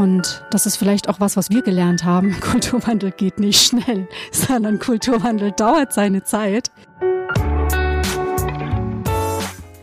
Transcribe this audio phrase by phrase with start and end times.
[0.00, 2.34] Und das ist vielleicht auch was, was wir gelernt haben.
[2.40, 6.70] Kulturwandel geht nicht schnell, sondern Kulturwandel dauert seine Zeit.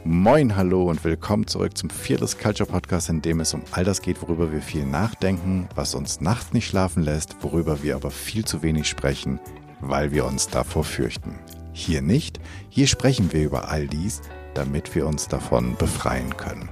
[0.03, 4.01] Moin, hallo und willkommen zurück zum Fearless Culture Podcast, in dem es um all das
[4.01, 8.43] geht, worüber wir viel nachdenken, was uns nachts nicht schlafen lässt, worüber wir aber viel
[8.43, 9.39] zu wenig sprechen,
[9.81, 11.35] weil wir uns davor fürchten.
[11.73, 12.39] Hier nicht,
[12.69, 14.23] hier sprechen wir über all dies,
[14.55, 16.69] damit wir uns davon befreien können.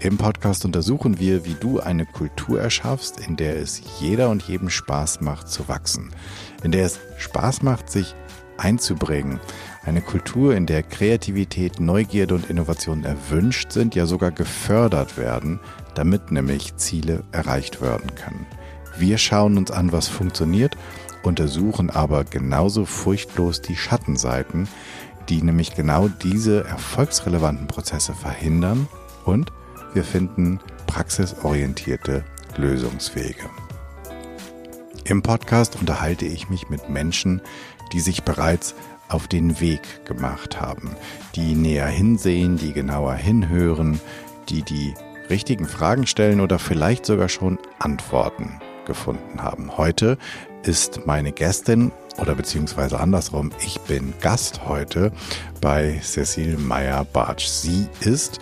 [0.00, 4.70] Im Podcast untersuchen wir, wie du eine Kultur erschaffst, in der es jeder und jedem
[4.70, 6.10] Spaß macht zu wachsen,
[6.62, 8.14] in der es Spaß macht, sich
[8.58, 9.40] einzubringen.
[9.84, 15.58] Eine Kultur, in der Kreativität, Neugierde und Innovation erwünscht sind, ja sogar gefördert werden,
[15.96, 18.46] damit nämlich Ziele erreicht werden können.
[18.96, 20.76] Wir schauen uns an, was funktioniert,
[21.24, 24.68] untersuchen aber genauso furchtlos die Schattenseiten,
[25.28, 28.86] die nämlich genau diese erfolgsrelevanten Prozesse verhindern
[29.24, 29.52] und
[29.94, 32.24] wir finden praxisorientierte
[32.56, 33.48] Lösungswege.
[35.04, 37.40] Im Podcast unterhalte ich mich mit Menschen,
[37.92, 38.74] die sich bereits
[39.08, 40.94] auf den Weg gemacht haben,
[41.34, 44.00] die näher hinsehen, die genauer hinhören,
[44.48, 44.94] die die
[45.30, 49.76] richtigen Fragen stellen oder vielleicht sogar schon Antworten gefunden haben.
[49.76, 50.18] Heute
[50.62, 55.12] ist meine Gästin oder beziehungsweise andersrum, ich bin Gast heute
[55.60, 57.46] bei Cecile Meyer-Bartsch.
[57.46, 58.40] Sie ist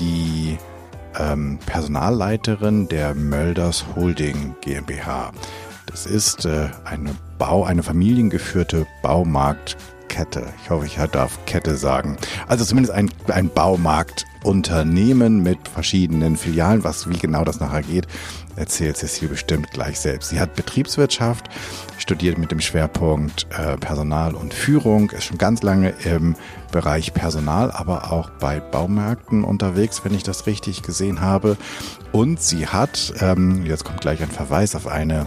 [0.00, 0.58] die
[1.18, 5.32] ähm, Personalleiterin der Mölders Holding GmbH.
[5.86, 10.44] Das ist äh, eine Bau, eine familiengeführte Baumarktkette.
[10.62, 12.16] Ich hoffe, ich darf Kette sagen.
[12.48, 13.50] Also zumindest ein, ein
[14.42, 16.84] Baumarktunternehmen mit verschiedenen Filialen.
[16.84, 18.06] Was, wie genau das nachher geht,
[18.56, 20.30] erzählt Cecile bestimmt gleich selbst.
[20.30, 21.48] Sie hat Betriebswirtschaft,
[21.98, 26.34] studiert mit dem Schwerpunkt äh, Personal und Führung, ist schon ganz lange im
[26.70, 31.56] Bereich Personal, aber auch bei Baumärkten unterwegs, wenn ich das richtig gesehen habe.
[32.10, 35.26] Und sie hat, ähm, jetzt kommt gleich ein Verweis auf eine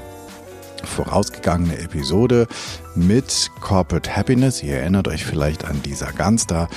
[0.83, 2.47] vorausgegangene Episode
[2.95, 4.61] mit Corporate Happiness.
[4.61, 6.67] Ihr erinnert euch vielleicht an dieser ganz da.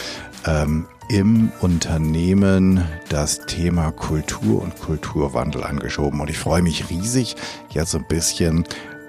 [0.46, 6.20] Ähm, im Unternehmen das Thema Kultur und Kulturwandel angeschoben.
[6.20, 7.36] Und ich freue mich riesig,
[7.70, 8.64] jetzt so ein bisschen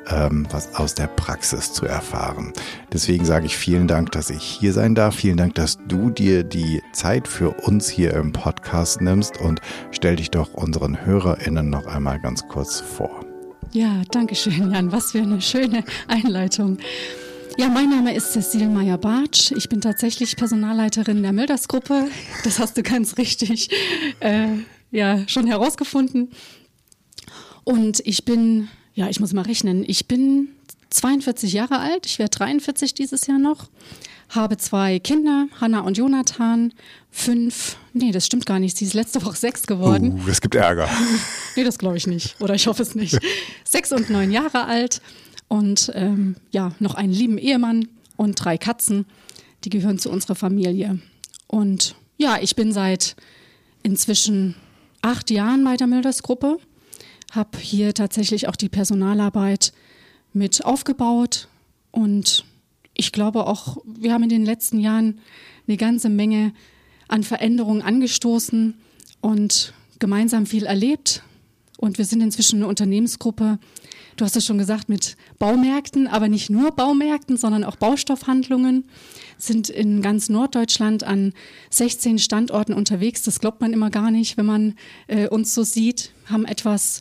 [0.08, 2.54] ähm, was aus der Praxis zu erfahren.
[2.92, 5.16] Deswegen sage ich vielen Dank, dass ich hier sein darf.
[5.16, 9.62] Vielen Dank, dass du dir die Zeit für uns hier im Podcast nimmst und
[9.92, 13.26] stell dich doch unseren HörerInnen noch einmal ganz kurz vor.
[13.72, 14.92] Ja, danke schön, Jan.
[14.92, 16.80] Was für eine schöne Einleitung.
[17.60, 19.52] Ja, mein Name ist Cecile Meyer-Bartsch.
[19.52, 22.08] Ich bin tatsächlich Personalleiterin der Milders-Gruppe.
[22.46, 23.70] Das hast du ganz richtig
[24.22, 24.48] äh,
[24.92, 26.32] ja, schon herausgefunden.
[27.66, 30.48] Und ich bin, ja, ich muss mal rechnen, ich bin
[30.90, 32.06] 42 Jahre alt.
[32.06, 33.70] Ich werde 43 dieses Jahr noch.
[34.30, 36.72] Habe zwei Kinder, Hanna und Jonathan.
[37.12, 38.78] Fünf, nee, das stimmt gar nicht.
[38.78, 40.22] Sie ist letzte Woche sechs geworden.
[40.26, 40.88] Uh, es gibt Ärger.
[41.58, 42.40] nee, das glaube ich nicht.
[42.40, 43.20] Oder ich hoffe es nicht.
[43.66, 45.02] sechs und neun Jahre alt
[45.50, 49.06] und ähm, ja, noch einen lieben Ehemann und drei Katzen.
[49.66, 51.00] Die gehören zu unserer Familie.
[51.48, 53.18] Und ja, ich bin seit
[53.84, 54.56] inzwischen
[55.02, 56.58] acht Jahren bei der Milders Gruppe,
[57.32, 59.74] habe hier tatsächlich auch die Personalarbeit
[60.32, 61.50] mit aufgebaut
[61.92, 62.46] und
[62.94, 65.20] ich glaube auch, wir haben in den letzten Jahren
[65.68, 66.54] eine ganze Menge
[67.08, 68.76] an Veränderungen angestoßen
[69.22, 71.24] und gemeinsam viel erlebt.
[71.80, 73.58] Und wir sind inzwischen eine Unternehmensgruppe,
[74.18, 78.84] du hast es schon gesagt, mit Baumärkten, aber nicht nur Baumärkten, sondern auch Baustoffhandlungen,
[79.38, 81.32] sind in ganz Norddeutschland an
[81.70, 83.22] 16 Standorten unterwegs.
[83.22, 84.76] Das glaubt man immer gar nicht, wenn man
[85.08, 87.00] äh, uns so sieht, haben etwas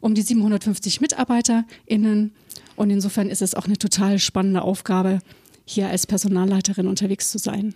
[0.00, 2.30] um die 750 MitarbeiterInnen.
[2.76, 5.18] Und insofern ist es auch eine total spannende Aufgabe,
[5.64, 7.74] hier als Personalleiterin unterwegs zu sein.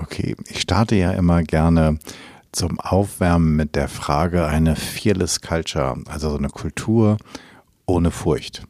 [0.00, 1.98] Okay, ich starte ja immer gerne
[2.52, 7.16] zum Aufwärmen mit der Frage eine Fearless Culture, also so eine Kultur,
[7.86, 8.62] ohne Furcht.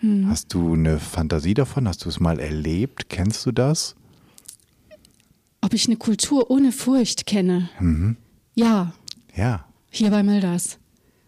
[0.00, 0.28] Hm.
[0.28, 1.88] Hast du eine Fantasie davon?
[1.88, 3.08] Hast du es mal erlebt?
[3.08, 3.94] Kennst du das?
[5.60, 7.68] Ob ich eine Kultur ohne Furcht kenne?
[7.80, 8.16] Mhm.
[8.54, 8.92] Ja.
[9.34, 9.64] Ja.
[9.90, 10.78] Hier bei Milders.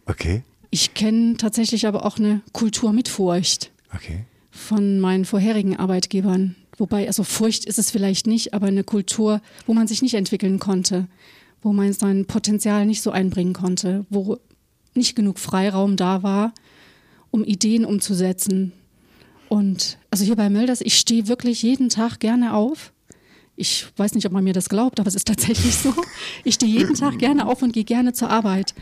[0.07, 0.43] Okay.
[0.71, 3.73] Ich kenne tatsächlich aber auch eine Kultur mit Furcht.
[3.95, 4.25] Okay.
[4.51, 6.57] Von meinen vorherigen Arbeitgebern.
[6.77, 10.59] Wobei, also Furcht ist es vielleicht nicht, aber eine Kultur, wo man sich nicht entwickeln
[10.59, 11.09] konnte,
[11.63, 14.39] wo man sein Potenzial nicht so einbringen konnte, wo
[14.95, 16.53] nicht genug Freiraum da war,
[17.31, 18.73] um Ideen umzusetzen.
[19.49, 22.93] Und also hier bei Mölders, ich stehe wirklich jeden Tag gerne auf.
[23.57, 25.93] Ich weiß nicht, ob man mir das glaubt, aber es ist tatsächlich so.
[26.45, 28.75] Ich stehe jeden Tag gerne auf und gehe gerne zur Arbeit.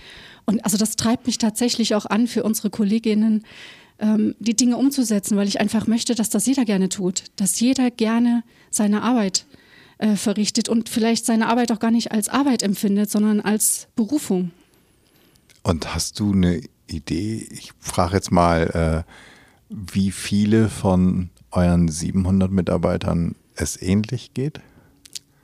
[0.45, 3.45] Und also das treibt mich tatsächlich auch an, für unsere Kolleginnen
[3.99, 7.91] ähm, die Dinge umzusetzen, weil ich einfach möchte, dass das jeder gerne tut, dass jeder
[7.91, 9.47] gerne seine Arbeit
[9.99, 14.51] äh, verrichtet und vielleicht seine Arbeit auch gar nicht als Arbeit empfindet, sondern als Berufung.
[15.63, 17.47] Und hast du eine Idee?
[17.51, 19.13] Ich frage jetzt mal, äh,
[19.69, 24.61] wie viele von euren 700 Mitarbeitern es ähnlich geht?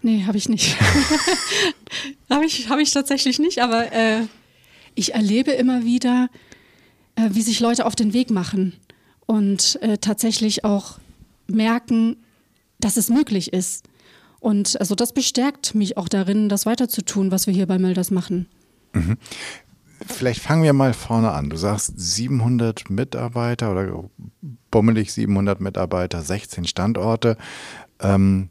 [0.03, 0.77] Nee, habe ich nicht.
[2.31, 4.23] habe ich, hab ich tatsächlich nicht, aber äh,
[4.95, 6.29] ich erlebe immer wieder,
[7.17, 8.75] äh, wie sich Leute auf den Weg machen
[9.27, 10.99] und äh, tatsächlich auch
[11.47, 12.17] merken,
[12.81, 13.85] dass es möglich ist.
[14.44, 18.46] Und also das bestärkt mich auch darin, das weiterzutun, was wir hier bei Milders machen.
[18.93, 19.17] Mhm.
[20.06, 21.49] Vielleicht fangen wir mal vorne an.
[21.49, 24.05] Du sagst 700 Mitarbeiter oder
[24.70, 27.38] bummelig 700 Mitarbeiter, 16 Standorte.
[28.00, 28.50] Ähm,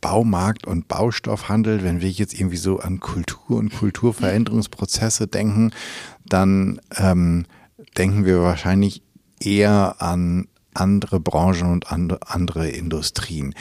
[0.00, 5.72] Baumarkt und Baustoffhandel, wenn wir jetzt irgendwie so an Kultur und Kulturveränderungsprozesse denken,
[6.24, 7.46] dann ähm,
[7.96, 9.02] denken wir wahrscheinlich
[9.40, 10.46] eher an
[10.80, 13.54] andere Branchen und andere Industrien.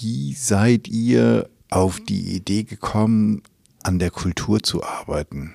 [0.00, 3.42] Wie seid ihr auf die Idee gekommen,
[3.82, 5.52] an der Kultur zu arbeiten?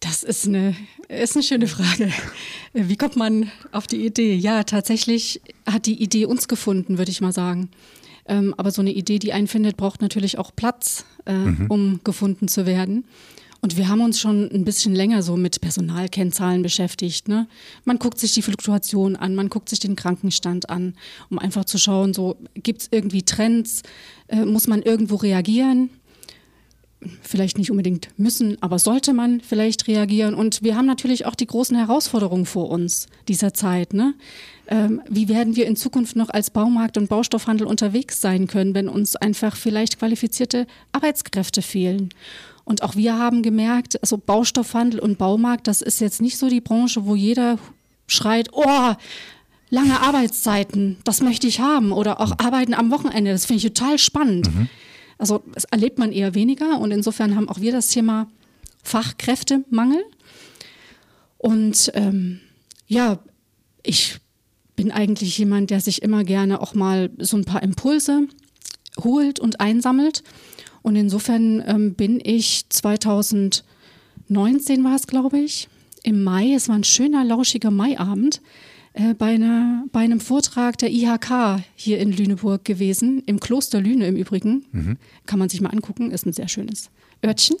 [0.00, 0.74] Das ist eine,
[1.08, 2.10] ist eine schöne Frage.
[2.72, 4.34] Wie kommt man auf die Idee?
[4.34, 7.70] Ja, tatsächlich hat die Idee uns gefunden, würde ich mal sagen.
[8.26, 11.66] Ähm, aber so eine Idee, die einen findet, braucht natürlich auch Platz, äh, mhm.
[11.68, 13.04] um gefunden zu werden.
[13.62, 17.28] Und wir haben uns schon ein bisschen länger so mit Personalkennzahlen beschäftigt.
[17.28, 17.46] Ne?
[17.84, 20.94] Man guckt sich die Fluktuation an, man guckt sich den Krankenstand an,
[21.28, 23.82] um einfach zu schauen, so gibt es irgendwie Trends,
[24.28, 25.90] äh, muss man irgendwo reagieren?
[27.22, 30.34] vielleicht nicht unbedingt müssen, aber sollte man vielleicht reagieren.
[30.34, 33.94] Und wir haben natürlich auch die großen Herausforderungen vor uns dieser Zeit.
[33.94, 34.14] Ne?
[34.70, 38.88] Ähm, wie werden wir in Zukunft noch als Baumarkt und Baustoffhandel unterwegs sein können, wenn
[38.88, 42.10] uns einfach vielleicht qualifizierte Arbeitskräfte fehlen?
[42.64, 46.60] Und auch wir haben gemerkt, also Baustoffhandel und Baumarkt, das ist jetzt nicht so die
[46.60, 47.58] Branche, wo jeder
[48.06, 48.94] schreit, oh,
[49.70, 51.90] lange Arbeitszeiten, das möchte ich haben.
[51.90, 54.54] Oder auch Arbeiten am Wochenende, das finde ich total spannend.
[54.54, 54.68] Mhm.
[55.18, 58.28] Also das erlebt man eher weniger und insofern haben auch wir das Thema
[58.84, 60.04] Fachkräftemangel.
[61.38, 62.40] Und ähm,
[62.86, 63.18] ja,
[63.82, 64.20] ich
[64.80, 68.26] bin eigentlich jemand, der sich immer gerne auch mal so ein paar Impulse
[69.04, 70.22] holt und einsammelt.
[70.80, 73.62] Und insofern ähm, bin ich 2019
[74.82, 75.68] war es, glaube ich,
[76.02, 78.40] im Mai, es war ein schöner, lauschiger Maiabend,
[78.94, 84.06] äh, bei, einer, bei einem Vortrag der IHK hier in Lüneburg gewesen, im Kloster Lüne
[84.06, 84.64] im Übrigen.
[84.72, 84.96] Mhm.
[85.26, 86.88] Kann man sich mal angucken, ist ein sehr schönes
[87.22, 87.58] Örtchen.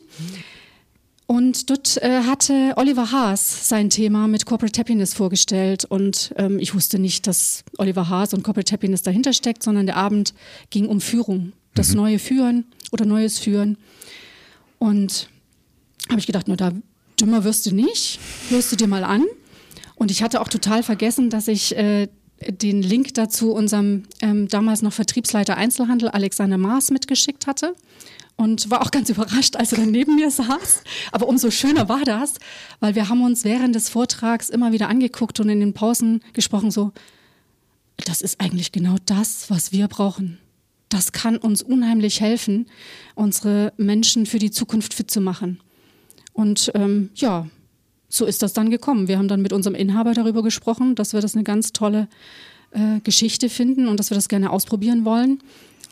[1.30, 5.84] Und dort äh, hatte Oliver Haas sein Thema mit Corporate Happiness vorgestellt.
[5.84, 9.94] Und ähm, ich wusste nicht, dass Oliver Haas und Corporate Happiness dahinter steckt, sondern der
[9.94, 10.34] Abend
[10.70, 11.98] ging um Führung, das mhm.
[11.98, 13.78] neue Führen oder neues Führen.
[14.80, 15.28] Und
[16.08, 16.72] habe ich gedacht, nur da
[17.20, 18.18] dümmer wirst du nicht,
[18.48, 19.24] hörst du dir mal an.
[19.94, 22.08] Und ich hatte auch total vergessen, dass ich äh,
[22.40, 27.76] den Link dazu unserem ähm, damals noch Vertriebsleiter Einzelhandel Alexander Maas mitgeschickt hatte
[28.40, 30.82] und war auch ganz überrascht, als er dann neben mir saß.
[31.12, 32.34] Aber umso schöner war das,
[32.80, 36.70] weil wir haben uns während des Vortrags immer wieder angeguckt und in den Pausen gesprochen
[36.70, 36.92] so,
[38.06, 40.38] das ist eigentlich genau das, was wir brauchen.
[40.88, 42.66] Das kann uns unheimlich helfen,
[43.14, 45.60] unsere Menschen für die Zukunft fit zu machen.
[46.32, 47.46] Und ähm, ja,
[48.08, 49.06] so ist das dann gekommen.
[49.06, 52.08] Wir haben dann mit unserem Inhaber darüber gesprochen, dass wir das eine ganz tolle
[52.70, 55.42] äh, Geschichte finden und dass wir das gerne ausprobieren wollen.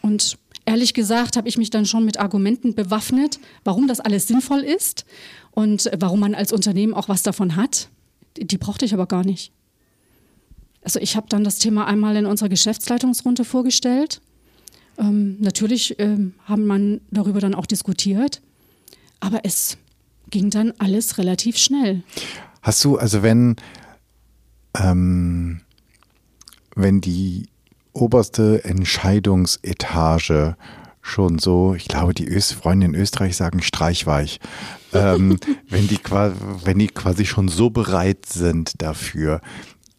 [0.01, 4.61] Und ehrlich gesagt habe ich mich dann schon mit Argumenten bewaffnet, warum das alles sinnvoll
[4.61, 5.07] ist
[5.51, 7.89] und warum man als Unternehmen auch was davon hat.
[8.37, 9.51] Die brauchte ich aber gar nicht.
[10.83, 14.21] Also ich habe dann das Thema einmal in unserer Geschäftsleitungsrunde vorgestellt.
[14.99, 18.43] Ähm, natürlich ähm, haben man darüber dann auch diskutiert,
[19.21, 19.79] aber es
[20.29, 22.03] ging dann alles relativ schnell.
[22.61, 23.57] Hast du, also wenn,
[24.79, 25.63] ähm,
[26.75, 27.49] wenn die
[28.01, 30.57] oberste Entscheidungsetage
[31.01, 34.41] schon so, ich glaube, die Öst Freunde in Österreich sagen streichweich,
[34.93, 35.39] ähm,
[35.69, 35.99] wenn, die,
[36.65, 39.41] wenn die quasi schon so bereit sind dafür.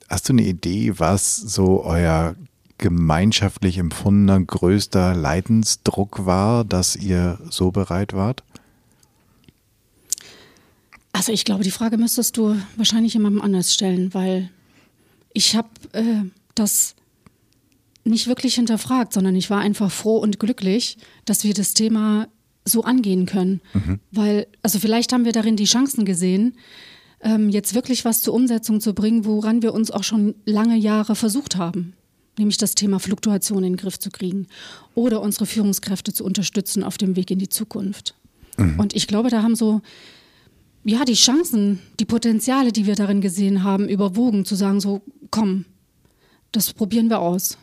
[0.08, 2.36] Hast du eine Idee, was so euer
[2.78, 8.44] gemeinschaftlich empfundener größter Leidensdruck war, dass ihr so bereit wart?
[11.12, 14.50] Also ich glaube, die Frage müsstest du wahrscheinlich jemandem anders stellen, weil
[15.34, 16.24] ich habe äh,
[16.56, 16.96] das
[18.10, 22.28] nicht wirklich hinterfragt, sondern ich war einfach froh und glücklich, dass wir das Thema
[22.66, 23.62] so angehen können.
[23.74, 24.00] Mhm.
[24.12, 26.56] Weil, also vielleicht haben wir darin die Chancen gesehen,
[27.22, 31.16] ähm, jetzt wirklich was zur Umsetzung zu bringen, woran wir uns auch schon lange Jahre
[31.16, 31.94] versucht haben.
[32.38, 34.48] Nämlich das Thema Fluktuation in den Griff zu kriegen
[34.96, 38.16] oder unsere Führungskräfte zu unterstützen auf dem Weg in die Zukunft.
[38.58, 38.80] Mhm.
[38.80, 39.82] Und ich glaube, da haben so
[40.86, 45.66] ja, die Chancen, die Potenziale, die wir darin gesehen haben, überwogen, zu sagen, so, komm,
[46.52, 47.58] das probieren wir aus.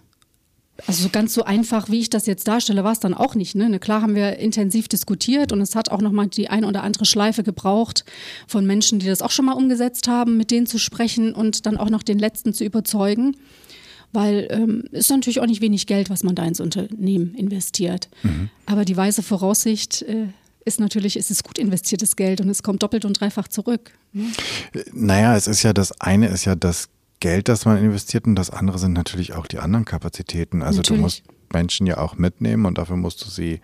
[0.86, 3.54] Also ganz so einfach, wie ich das jetzt darstelle, war es dann auch nicht.
[3.54, 3.78] Ne?
[3.78, 7.42] Klar haben wir intensiv diskutiert und es hat auch nochmal die ein oder andere Schleife
[7.42, 8.04] gebraucht
[8.46, 11.78] von Menschen, die das auch schon mal umgesetzt haben, mit denen zu sprechen und dann
[11.78, 13.36] auch noch den Letzten zu überzeugen.
[14.12, 18.08] Weil ähm, ist natürlich auch nicht wenig Geld, was man da ins Unternehmen investiert.
[18.22, 18.50] Mhm.
[18.64, 20.28] Aber die weise Voraussicht äh,
[20.64, 23.92] ist natürlich, es ist gut investiertes Geld und es kommt doppelt und dreifach zurück.
[24.12, 24.26] Ne?
[24.92, 26.88] Naja, es ist ja das eine ist ja das
[27.26, 30.62] Geld, das man investiert und das andere sind natürlich auch die anderen Kapazitäten.
[30.62, 30.98] Also natürlich.
[30.98, 33.60] du musst Menschen ja auch mitnehmen und dafür musst du sie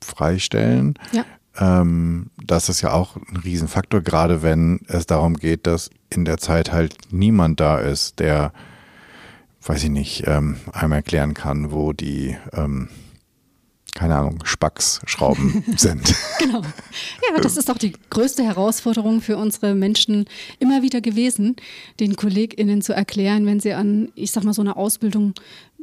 [0.00, 0.94] freistellen.
[1.12, 1.24] Ja.
[1.56, 6.38] Ähm, das ist ja auch ein Riesenfaktor, gerade wenn es darum geht, dass in der
[6.38, 8.52] Zeit halt niemand da ist, der,
[9.62, 12.88] weiß ich nicht, ähm, einem erklären kann, wo die ähm,
[13.98, 16.14] keine Ahnung, Spacksschrauben sind.
[16.38, 16.60] genau.
[16.62, 20.26] Ja, das ist auch die größte Herausforderung für unsere Menschen
[20.60, 21.56] immer wieder gewesen,
[21.98, 25.34] den KollegInnen zu erklären, wenn sie an, ich sag mal, so einer Ausbildung,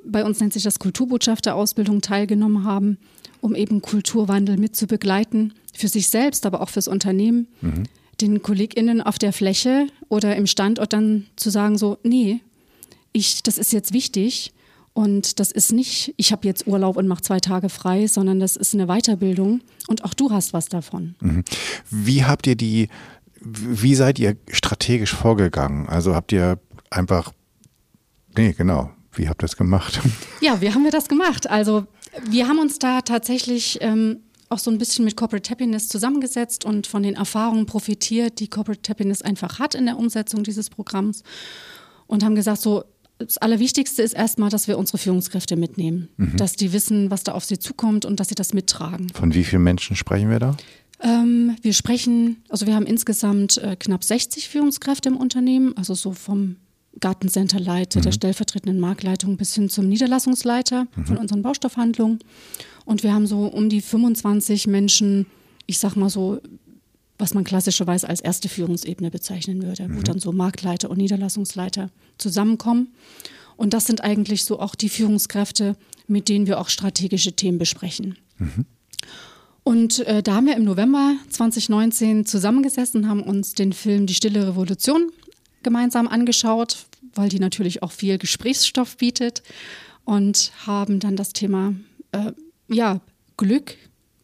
[0.05, 2.99] bei uns nennt sich das Kulturbotschafterausbildung, teilgenommen haben,
[3.41, 7.49] um eben Kulturwandel mit zu begleiten, für sich selbst, aber auch fürs Unternehmen.
[7.59, 7.83] Mhm.
[8.21, 12.39] Den KollegInnen auf der Fläche oder im Standort dann zu sagen, so, nee,
[13.11, 14.53] ich, das ist jetzt wichtig
[14.95, 18.55] und das ist nicht, ich habe jetzt Urlaub und mache zwei Tage frei, sondern das
[18.55, 19.59] ist eine Weiterbildung
[19.89, 21.15] und auch du hast was davon.
[21.19, 21.43] Mhm.
[21.91, 22.87] Wie habt ihr die,
[23.41, 25.89] wie seid ihr strategisch vorgegangen?
[25.89, 26.59] Also habt ihr
[26.89, 27.33] einfach,
[28.37, 29.99] nee, genau, wie habt ihr das gemacht?
[30.39, 31.49] Ja, wie haben wir das gemacht?
[31.49, 31.87] Also
[32.29, 36.87] wir haben uns da tatsächlich ähm, auch so ein bisschen mit Corporate Happiness zusammengesetzt und
[36.87, 41.23] von den Erfahrungen profitiert, die Corporate Happiness einfach hat in der Umsetzung dieses Programms
[42.07, 42.85] und haben gesagt, so
[43.17, 46.37] das Allerwichtigste ist erstmal, dass wir unsere Führungskräfte mitnehmen, mhm.
[46.37, 49.09] dass die wissen, was da auf sie zukommt und dass sie das mittragen.
[49.09, 50.57] Von wie vielen Menschen sprechen wir da?
[51.01, 56.13] Ähm, wir sprechen, also wir haben insgesamt äh, knapp 60 Führungskräfte im Unternehmen, also so
[56.13, 56.57] vom
[56.99, 58.03] Gartencenterleiter, mhm.
[58.03, 61.05] der stellvertretenden Marktleitung bis hin zum Niederlassungsleiter mhm.
[61.05, 62.19] von unseren Baustoffhandlungen.
[62.85, 65.25] Und wir haben so um die 25 Menschen,
[65.65, 66.39] ich sag mal so
[67.17, 69.97] was man klassischerweise als erste Führungsebene bezeichnen würde, mhm.
[69.97, 72.93] wo dann so Marktleiter und Niederlassungsleiter zusammenkommen.
[73.57, 75.75] Und das sind eigentlich so auch die Führungskräfte,
[76.07, 78.17] mit denen wir auch strategische Themen besprechen.
[78.37, 78.65] Mhm.
[79.63, 84.47] Und äh, da haben wir im November 2019 zusammengesessen, haben uns den Film Die Stille
[84.47, 85.11] Revolution
[85.63, 89.41] gemeinsam angeschaut, weil die natürlich auch viel Gesprächsstoff bietet
[90.03, 91.73] und haben dann das Thema
[92.11, 92.33] äh,
[92.67, 93.01] ja,
[93.37, 93.75] Glück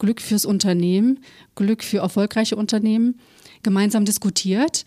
[0.01, 1.19] Glück fürs Unternehmen,
[1.53, 3.19] Glück für erfolgreiche Unternehmen
[3.61, 4.83] gemeinsam diskutiert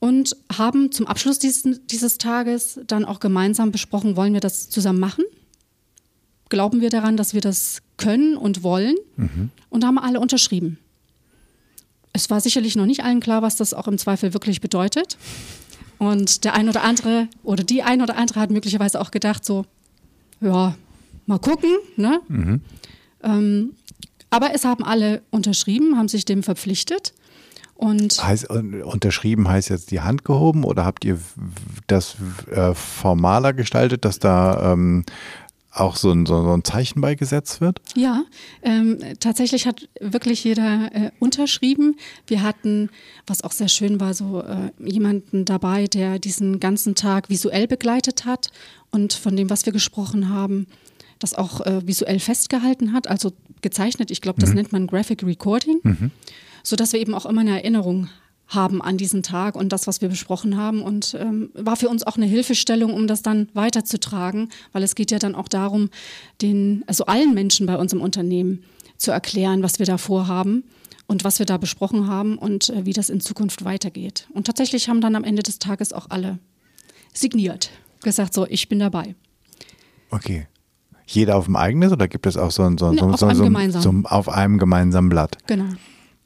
[0.00, 5.00] und haben zum Abschluss dieses, dieses Tages dann auch gemeinsam besprochen, wollen wir das zusammen
[5.00, 5.24] machen?
[6.50, 8.96] Glauben wir daran, dass wir das können und wollen?
[9.16, 9.48] Mhm.
[9.70, 10.76] Und haben alle unterschrieben.
[12.12, 15.16] Es war sicherlich noch nicht allen klar, was das auch im Zweifel wirklich bedeutet.
[15.96, 19.64] Und der ein oder andere oder die ein oder andere hat möglicherweise auch gedacht, so,
[20.42, 20.76] ja,
[21.24, 21.70] mal gucken.
[21.96, 22.20] Ne?
[22.28, 22.60] Mhm.
[23.22, 23.72] Ähm,
[24.30, 27.12] aber es haben alle unterschrieben, haben sich dem verpflichtet.
[27.74, 31.18] Und heißt, unterschrieben heißt jetzt die Hand gehoben oder habt ihr
[31.86, 32.16] das
[32.50, 35.04] äh, formaler gestaltet, dass da ähm,
[35.72, 37.80] auch so ein, so, ein Zeichen beigesetzt wird?
[37.94, 38.24] Ja,
[38.62, 41.96] ähm, tatsächlich hat wirklich jeder äh, unterschrieben.
[42.26, 42.90] Wir hatten,
[43.26, 48.24] was auch sehr schön war, so äh, jemanden dabei, der diesen ganzen Tag visuell begleitet
[48.24, 48.50] hat
[48.90, 50.66] und von dem, was wir gesprochen haben,
[51.20, 54.10] das auch äh, visuell festgehalten hat, also gezeichnet.
[54.10, 54.56] Ich glaube, das mhm.
[54.56, 56.10] nennt man Graphic Recording, mhm.
[56.64, 58.08] sodass wir eben auch immer eine Erinnerung
[58.48, 60.82] haben an diesen Tag und das, was wir besprochen haben.
[60.82, 65.12] Und ähm, war für uns auch eine Hilfestellung, um das dann weiterzutragen, weil es geht
[65.12, 65.90] ja dann auch darum,
[66.42, 68.64] den, also allen Menschen bei uns im Unternehmen
[68.96, 70.64] zu erklären, was wir da vorhaben
[71.06, 74.26] und was wir da besprochen haben und äh, wie das in Zukunft weitergeht.
[74.32, 76.38] Und tatsächlich haben dann am Ende des Tages auch alle
[77.12, 77.70] signiert,
[78.02, 79.14] gesagt, so, ich bin dabei.
[80.10, 80.48] Okay
[81.10, 83.70] jeder auf dem eigenen oder gibt es auch so ein, so, so, auf, so, einem
[83.72, 85.38] so, auf einem gemeinsamen Blatt?
[85.46, 85.72] Genau.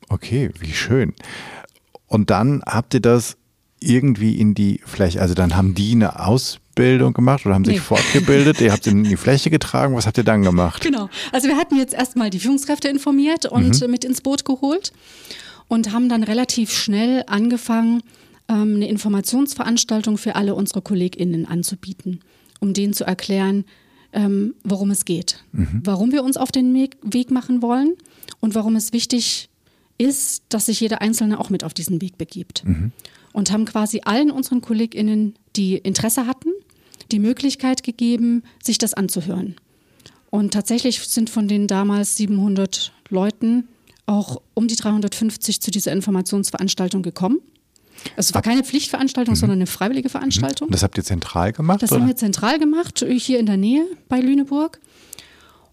[0.09, 1.15] Okay, wie schön.
[2.07, 3.37] Und dann habt ihr das
[3.81, 7.81] irgendwie in die Fläche, also dann haben die eine Ausbildung gemacht oder haben sich nee.
[7.81, 10.83] fortgebildet, ihr habt sie in die Fläche getragen, was habt ihr dann gemacht?
[10.83, 13.91] Genau, also wir hatten jetzt erstmal die Führungskräfte informiert und mhm.
[13.91, 14.93] mit ins Boot geholt
[15.69, 18.03] und haben dann relativ schnell angefangen,
[18.49, 22.21] ähm, eine Informationsveranstaltung für alle unsere KollegInnen anzubieten,
[22.61, 23.65] um denen zu erklären,
[24.15, 25.83] ähm, worum es geht, mhm.
[25.85, 27.95] warum wir uns auf den Weg machen wollen
[28.41, 29.51] und warum es wichtig
[29.99, 32.65] ist, dass sich jeder Einzelne auch mit auf diesen Weg begibt.
[32.65, 32.93] Mhm.
[33.33, 36.51] Und haben quasi allen unseren KollegInnen, die Interesse hatten,
[37.11, 39.57] die Möglichkeit gegeben, sich das anzuhören.
[40.31, 43.69] Und tatsächlich sind von den damals 700 Leuten
[44.07, 47.39] auch um die 350 zu dieser Informationsveranstaltung gekommen.
[48.17, 49.39] Es war keine Pflichtveranstaltung, mhm.
[49.39, 50.69] sondern eine freiwillige Veranstaltung.
[50.69, 51.83] Und das habt ihr zentral gemacht?
[51.83, 52.01] Das oder?
[52.01, 54.81] haben wir zentral gemacht, hier in der Nähe bei Lüneburg.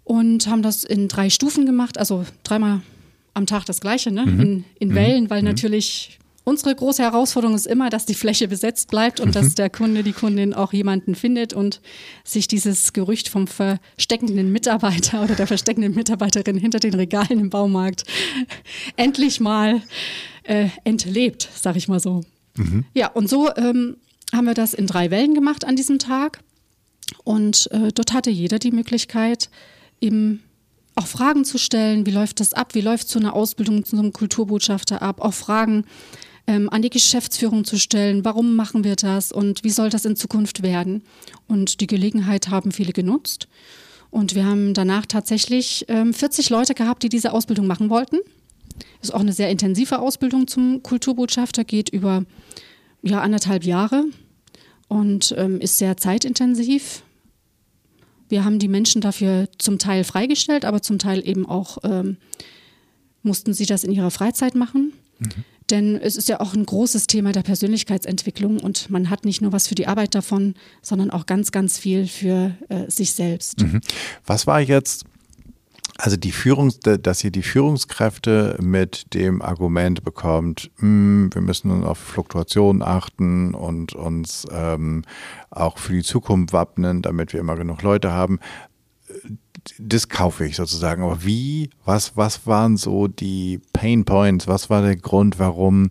[0.03, 2.81] Und haben das in drei Stufen gemacht, also dreimal
[3.33, 4.25] am Tag das Gleiche, ne?
[4.25, 4.39] Mhm.
[4.39, 4.95] in, in mhm.
[4.95, 5.49] Wellen, weil mhm.
[5.49, 9.33] natürlich unsere große Herausforderung ist immer, dass die Fläche besetzt bleibt und mhm.
[9.33, 11.81] dass der Kunde, die Kundin auch jemanden findet und
[12.23, 18.03] sich dieses Gerücht vom versteckenden Mitarbeiter oder der versteckenden Mitarbeiterin hinter den Regalen im Baumarkt
[18.95, 19.81] endlich mal
[20.43, 22.21] äh, entlebt, sag ich mal so.
[22.57, 22.85] Mhm.
[22.93, 23.97] Ja, und so ähm,
[24.33, 26.39] haben wir das in drei Wellen gemacht an diesem Tag.
[27.23, 29.49] Und äh, dort hatte jeder die Möglichkeit,
[29.99, 30.41] eben
[30.95, 35.01] auch Fragen zu stellen, wie läuft das ab, wie läuft so eine Ausbildung zum Kulturbotschafter
[35.01, 35.85] ab, auch Fragen
[36.47, 40.15] ähm, an die Geschäftsführung zu stellen, warum machen wir das und wie soll das in
[40.15, 41.03] Zukunft werden.
[41.47, 43.47] Und die Gelegenheit haben viele genutzt.
[44.09, 48.17] Und wir haben danach tatsächlich ähm, 40 Leute gehabt, die diese Ausbildung machen wollten.
[49.01, 52.23] Ist auch eine sehr intensive Ausbildung zum Kulturbotschafter, geht über
[53.01, 54.05] ja, anderthalb Jahre
[54.87, 57.03] und ähm, ist sehr zeitintensiv.
[58.29, 62.17] Wir haben die Menschen dafür zum Teil freigestellt, aber zum Teil eben auch ähm,
[63.23, 64.93] mussten sie das in ihrer Freizeit machen.
[65.19, 65.29] Mhm.
[65.69, 69.53] Denn es ist ja auch ein großes Thema der Persönlichkeitsentwicklung und man hat nicht nur
[69.53, 73.61] was für die Arbeit davon, sondern auch ganz, ganz viel für äh, sich selbst.
[73.61, 73.81] Mhm.
[74.25, 75.05] Was war jetzt
[76.01, 81.99] also die Führungs, dass ihr die Führungskräfte mit dem Argument bekommt, hm, wir müssen auf
[81.99, 85.03] Fluktuationen achten und uns ähm,
[85.51, 88.39] auch für die Zukunft wappnen, damit wir immer genug Leute haben.
[89.77, 91.03] Das kaufe ich sozusagen.
[91.03, 94.47] Aber wie, was, was waren so die Pain Points?
[94.47, 95.89] Was war der Grund, warum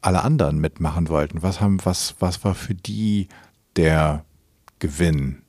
[0.00, 1.42] alle anderen mitmachen wollten?
[1.42, 3.28] Was haben, was, was war für die
[3.76, 4.24] der
[4.78, 5.42] Gewinn?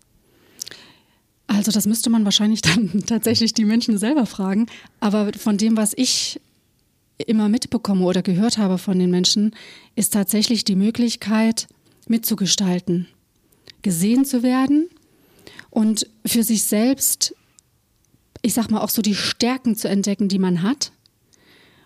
[1.56, 4.68] Also das müsste man wahrscheinlich dann tatsächlich die Menschen selber fragen.
[5.00, 6.40] Aber von dem, was ich
[7.28, 9.56] immer mitbekomme oder gehört habe von den Menschen,
[9.96, 11.68] ist tatsächlich die Möglichkeit
[12.08, 13.08] mitzugestalten,
[13.84, 14.90] gesehen zu werden
[15.70, 17.36] und für sich selbst,
[18.42, 20.92] ich sag mal, auch so die Stärken zu entdecken, die man hat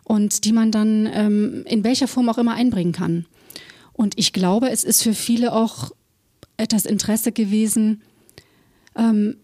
[0.05, 3.25] und die man dann ähm, in welcher Form auch immer einbringen kann.
[3.91, 5.91] Und ich glaube, es ist für viele auch
[6.55, 8.01] etwas Interesse gewesen,
[8.95, 9.35] ähm,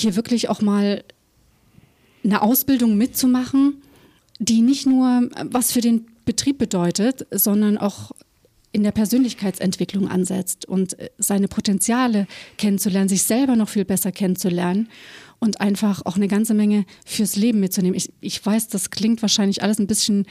[0.00, 1.04] hier wirklich auch mal
[2.24, 3.82] eine Ausbildung mitzumachen,
[4.38, 8.12] die nicht nur was für den Betrieb bedeutet, sondern auch
[8.72, 12.26] in der Persönlichkeitsentwicklung ansetzt und seine Potenziale
[12.56, 14.88] kennenzulernen, sich selber noch viel besser kennenzulernen
[15.40, 17.96] und einfach auch eine ganze Menge fürs Leben mitzunehmen.
[17.96, 20.26] Ich, ich weiß, das klingt wahrscheinlich alles ein bisschen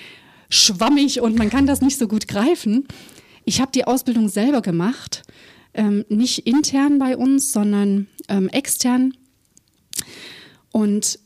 [0.50, 2.88] schwammig und man kann das nicht so gut greifen.
[3.46, 5.24] Ich habe die Ausbildung selber gemacht,
[5.74, 9.14] ähm, nicht intern bei uns, sondern ähm, extern
[10.72, 11.20] und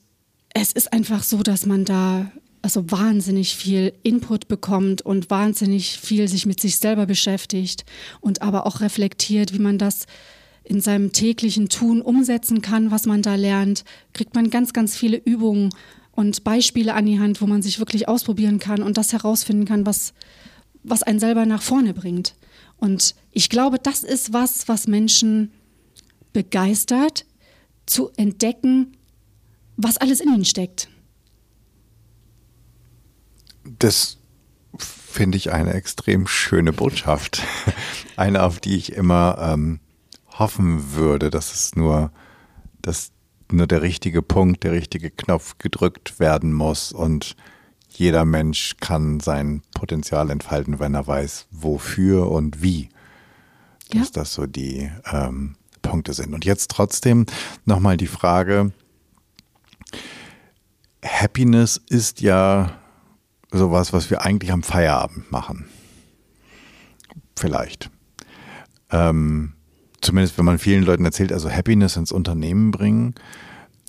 [0.53, 2.31] es ist einfach so, dass man da
[2.61, 7.85] also wahnsinnig viel Input bekommt und wahnsinnig viel sich mit sich selber beschäftigt
[8.21, 10.07] und aber auch reflektiert, wie man das
[10.63, 15.17] in seinem täglichen Tun umsetzen kann, was man da lernt, kriegt man ganz, ganz viele
[15.17, 15.69] Übungen
[16.11, 19.85] und Beispiele an die Hand, wo man sich wirklich ausprobieren kann und das herausfinden kann,
[19.85, 20.13] was,
[20.81, 22.33] was einen selber nach vorne bringt.
[22.77, 25.51] Und ich glaube, das ist was, was Menschen
[26.33, 27.25] begeistert,
[27.85, 28.97] zu entdecken,
[29.77, 30.89] was alles in ihnen steckt.
[33.63, 34.17] Das
[34.77, 37.41] finde ich eine extrem schöne Botschaft.
[38.17, 39.79] eine, auf die ich immer ähm,
[40.37, 42.11] hoffen würde, dass es nur,
[42.81, 43.11] dass
[43.51, 47.35] nur der richtige Punkt, der richtige Knopf gedrückt werden muss und
[47.89, 52.89] jeder Mensch kann sein Potenzial entfalten, wenn er weiß, wofür und wie.
[53.89, 54.13] Dass ja.
[54.15, 56.33] das so die ähm, Punkte sind.
[56.33, 57.25] Und jetzt trotzdem
[57.63, 58.73] nochmal die Frage,
[61.05, 62.71] Happiness ist ja
[63.51, 65.65] sowas, was wir eigentlich am Feierabend machen.
[67.37, 67.89] Vielleicht.
[68.91, 69.53] Ähm,
[70.01, 73.15] zumindest wenn man vielen Leuten erzählt, also Happiness ins Unternehmen bringen.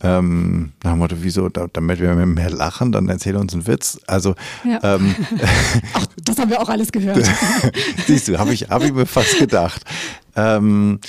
[0.02, 3.98] Ähm, nach dem Motto, wieso, damit wir mehr lachen, dann erzähl uns einen Witz.
[4.07, 4.79] Also, ja.
[4.83, 5.14] ähm,
[5.94, 7.26] Ach, das haben wir auch alles gehört.
[8.07, 9.83] Siehst du, habe ich, hab ich mir fast gedacht.
[10.35, 11.00] Ähm,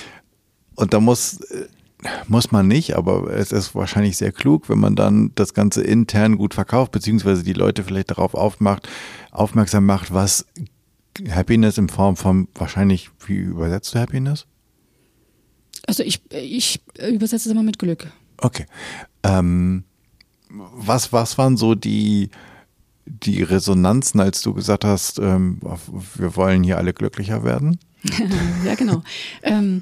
[0.75, 1.39] und da muss,
[2.27, 6.37] muss man nicht, aber es ist wahrscheinlich sehr klug, wenn man dann das Ganze intern
[6.37, 8.87] gut verkauft, beziehungsweise die Leute vielleicht darauf aufmacht,
[9.31, 10.45] aufmerksam macht, was
[11.29, 14.45] Happiness in Form von wahrscheinlich, wie übersetzt du Happiness?
[15.87, 18.11] Also ich, ich übersetze es immer mit Glück.
[18.37, 18.65] Okay.
[19.23, 19.83] Ähm,
[20.49, 22.29] was, was waren so die,
[23.05, 25.59] die Resonanzen, als du gesagt hast, ähm,
[26.15, 27.79] wir wollen hier alle glücklicher werden?
[28.65, 29.01] ja, genau.
[29.41, 29.81] ähm,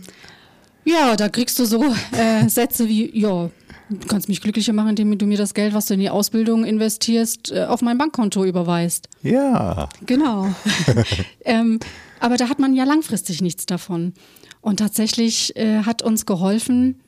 [0.85, 3.49] ja, da kriegst du so äh, Sätze wie, ja,
[3.89, 6.65] Du kannst mich glücklicher machen, indem du mir das Geld, was du in die Ausbildung
[6.65, 9.09] investierst, äh, auf mein Bankkonto überweist.
[9.21, 9.89] Ja.
[10.05, 10.47] Genau.
[11.45, 11.79] ähm,
[12.19, 14.13] aber da hat man ja langfristig nichts davon.
[14.61, 16.99] Und tatsächlich äh, hat uns geholfen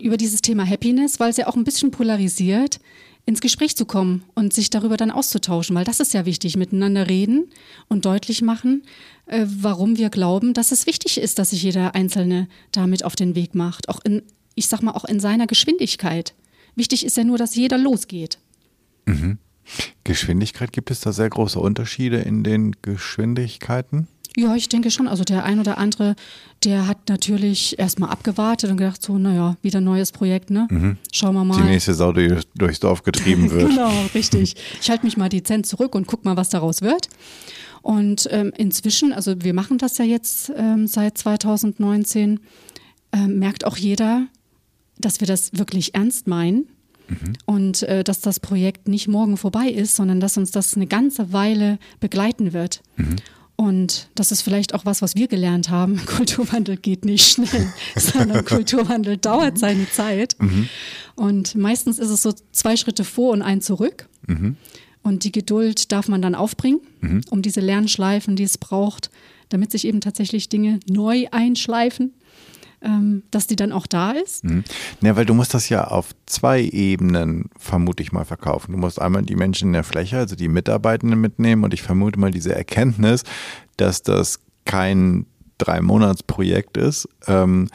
[0.00, 2.78] über dieses Thema Happiness, weil es ja auch ein bisschen polarisiert,
[3.28, 7.08] ins Gespräch zu kommen und sich darüber dann auszutauschen, weil das ist ja wichtig, miteinander
[7.08, 7.50] reden
[7.86, 8.84] und deutlich machen,
[9.26, 13.34] äh, warum wir glauben, dass es wichtig ist, dass sich jeder Einzelne damit auf den
[13.34, 14.22] Weg macht, auch in,
[14.54, 16.34] ich sag mal, auch in seiner Geschwindigkeit.
[16.74, 18.38] Wichtig ist ja nur, dass jeder losgeht.
[19.04, 19.36] Mhm.
[20.04, 24.08] Geschwindigkeit, gibt es da sehr große Unterschiede in den Geschwindigkeiten?
[24.38, 25.08] Ja, ich denke schon.
[25.08, 26.14] Also der ein oder andere,
[26.62, 30.68] der hat natürlich erstmal abgewartet und gedacht, so, naja, wieder neues Projekt, ne?
[30.70, 30.96] Mhm.
[31.12, 31.60] Schauen wir mal.
[31.60, 33.70] Die nächste Sau, die durchs Dorf getrieben wird.
[33.70, 34.54] genau, richtig.
[34.80, 37.08] Ich halte mich mal dezent zurück und guck mal, was daraus wird.
[37.82, 42.38] Und ähm, inzwischen, also wir machen das ja jetzt ähm, seit 2019,
[43.12, 44.28] ähm, merkt auch jeder,
[44.98, 46.68] dass wir das wirklich ernst meinen.
[47.08, 47.32] Mhm.
[47.44, 51.32] Und äh, dass das Projekt nicht morgen vorbei ist, sondern dass uns das eine ganze
[51.32, 52.82] Weile begleiten wird.
[52.96, 53.16] Mhm.
[53.60, 56.00] Und das ist vielleicht auch was, was wir gelernt haben.
[56.06, 60.36] Kulturwandel geht nicht schnell, sondern Kulturwandel dauert seine Zeit.
[60.38, 60.68] Mhm.
[61.16, 64.08] Und meistens ist es so zwei Schritte vor und ein zurück.
[64.28, 64.56] Mhm.
[65.02, 67.22] Und die Geduld darf man dann aufbringen, mhm.
[67.30, 69.10] um diese Lernschleifen, die es braucht,
[69.48, 72.12] damit sich eben tatsächlich Dinge neu einschleifen
[72.82, 74.44] ähm, dass die dann auch da ist.
[74.44, 74.64] Mhm.
[75.00, 78.72] Ja, weil du musst das ja auf zwei Ebenen vermute ich mal verkaufen.
[78.72, 82.18] Du musst einmal die Menschen in der Fläche, also die Mitarbeitenden mitnehmen und ich vermute
[82.18, 83.24] mal diese Erkenntnis,
[83.76, 85.26] dass das kein
[85.58, 87.68] Drei-Monats-Projekt ist, ähm,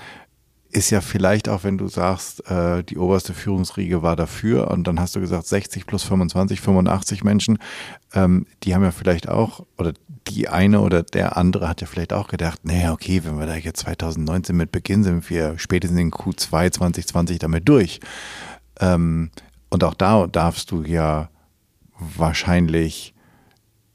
[0.74, 5.00] ist ja vielleicht auch, wenn du sagst, äh, die oberste Führungsriege war dafür und dann
[5.00, 7.60] hast du gesagt 60 plus 25, 85 Menschen,
[8.14, 9.94] ähm, die haben ja vielleicht auch, oder
[10.28, 13.56] die eine oder der andere hat ja vielleicht auch gedacht, naja, okay, wenn wir da
[13.56, 18.00] jetzt 2019 mit beginnen, sind wir spätestens in Q2 2020 damit durch.
[18.80, 19.30] Ähm,
[19.70, 21.30] und auch da darfst du ja
[22.00, 23.14] wahrscheinlich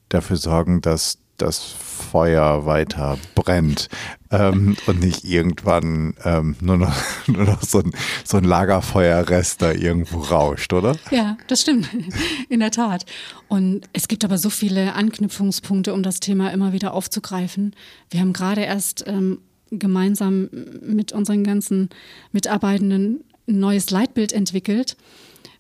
[0.09, 1.75] dafür sorgen, dass das
[2.11, 3.89] Feuer weiter brennt
[4.31, 7.93] ähm, und nicht irgendwann ähm, nur noch, nur noch so, ein,
[8.25, 10.97] so ein Lagerfeuerrest da irgendwo rauscht, oder?
[11.11, 11.89] Ja, das stimmt,
[12.49, 13.05] in der Tat.
[13.49, 17.75] Und es gibt aber so viele Anknüpfungspunkte, um das Thema immer wieder aufzugreifen.
[18.11, 19.39] Wir haben gerade erst ähm,
[19.71, 20.49] gemeinsam
[20.83, 21.91] mit unseren ganzen
[22.33, 24.97] Mitarbeitenden ein neues Leitbild entwickelt.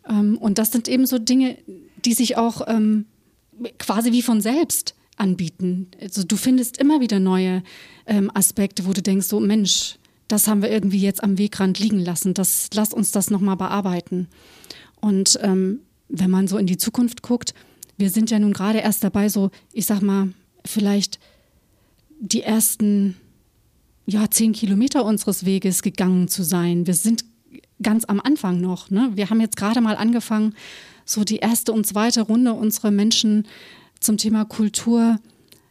[0.08, 1.58] Ähm, und das sind eben so Dinge,
[2.04, 3.06] die sich auch ähm,
[3.78, 5.88] quasi wie von selbst anbieten.
[6.00, 7.62] Also du findest immer wieder neue
[8.06, 9.96] ähm, Aspekte, wo du denkst, so Mensch,
[10.28, 12.34] das haben wir irgendwie jetzt am Wegrand liegen lassen.
[12.34, 14.28] Das, lass uns das nochmal bearbeiten.
[15.00, 17.54] Und ähm, wenn man so in die Zukunft guckt,
[17.96, 20.28] wir sind ja nun gerade erst dabei, so, ich sag mal,
[20.64, 21.18] vielleicht
[22.20, 23.16] die ersten
[24.06, 26.86] ja, zehn Kilometer unseres Weges gegangen zu sein.
[26.86, 27.24] Wir sind
[27.82, 28.90] ganz am Anfang noch.
[28.90, 29.10] Ne?
[29.14, 30.54] Wir haben jetzt gerade mal angefangen,
[31.04, 33.46] so die erste und zweite Runde unserer Menschen
[34.00, 35.18] zum Thema Kultur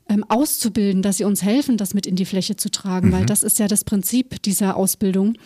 [0.10, 3.14] ähm, auszubilden, dass sie uns helfen, das mit in die Fläche zu tragen, mhm.
[3.14, 5.38] weil das ist ja das Prinzip dieser Ausbildung,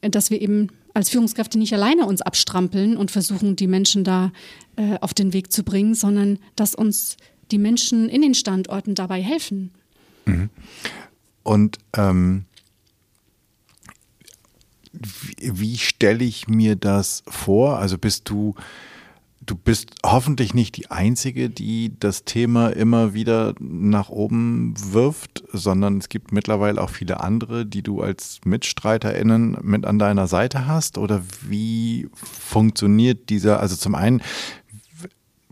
[0.00, 4.32] dass wir eben als Führungskräfte nicht alleine uns abstrampeln und versuchen, die Menschen da
[4.76, 7.16] äh, auf den Weg zu bringen, sondern dass uns
[7.50, 9.72] die Menschen in den Standorten dabei helfen.
[10.24, 10.50] Mhm.
[11.42, 12.44] Und ähm,
[14.92, 17.78] wie, wie stelle ich mir das vor?
[17.78, 18.54] Also bist du
[19.46, 25.98] Du bist hoffentlich nicht die Einzige, die das Thema immer wieder nach oben wirft, sondern
[25.98, 30.98] es gibt mittlerweile auch viele andere, die du als MitstreiterInnen mit an deiner Seite hast.
[30.98, 34.22] Oder wie funktioniert dieser, also zum einen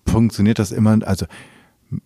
[0.07, 1.27] funktioniert das immer, also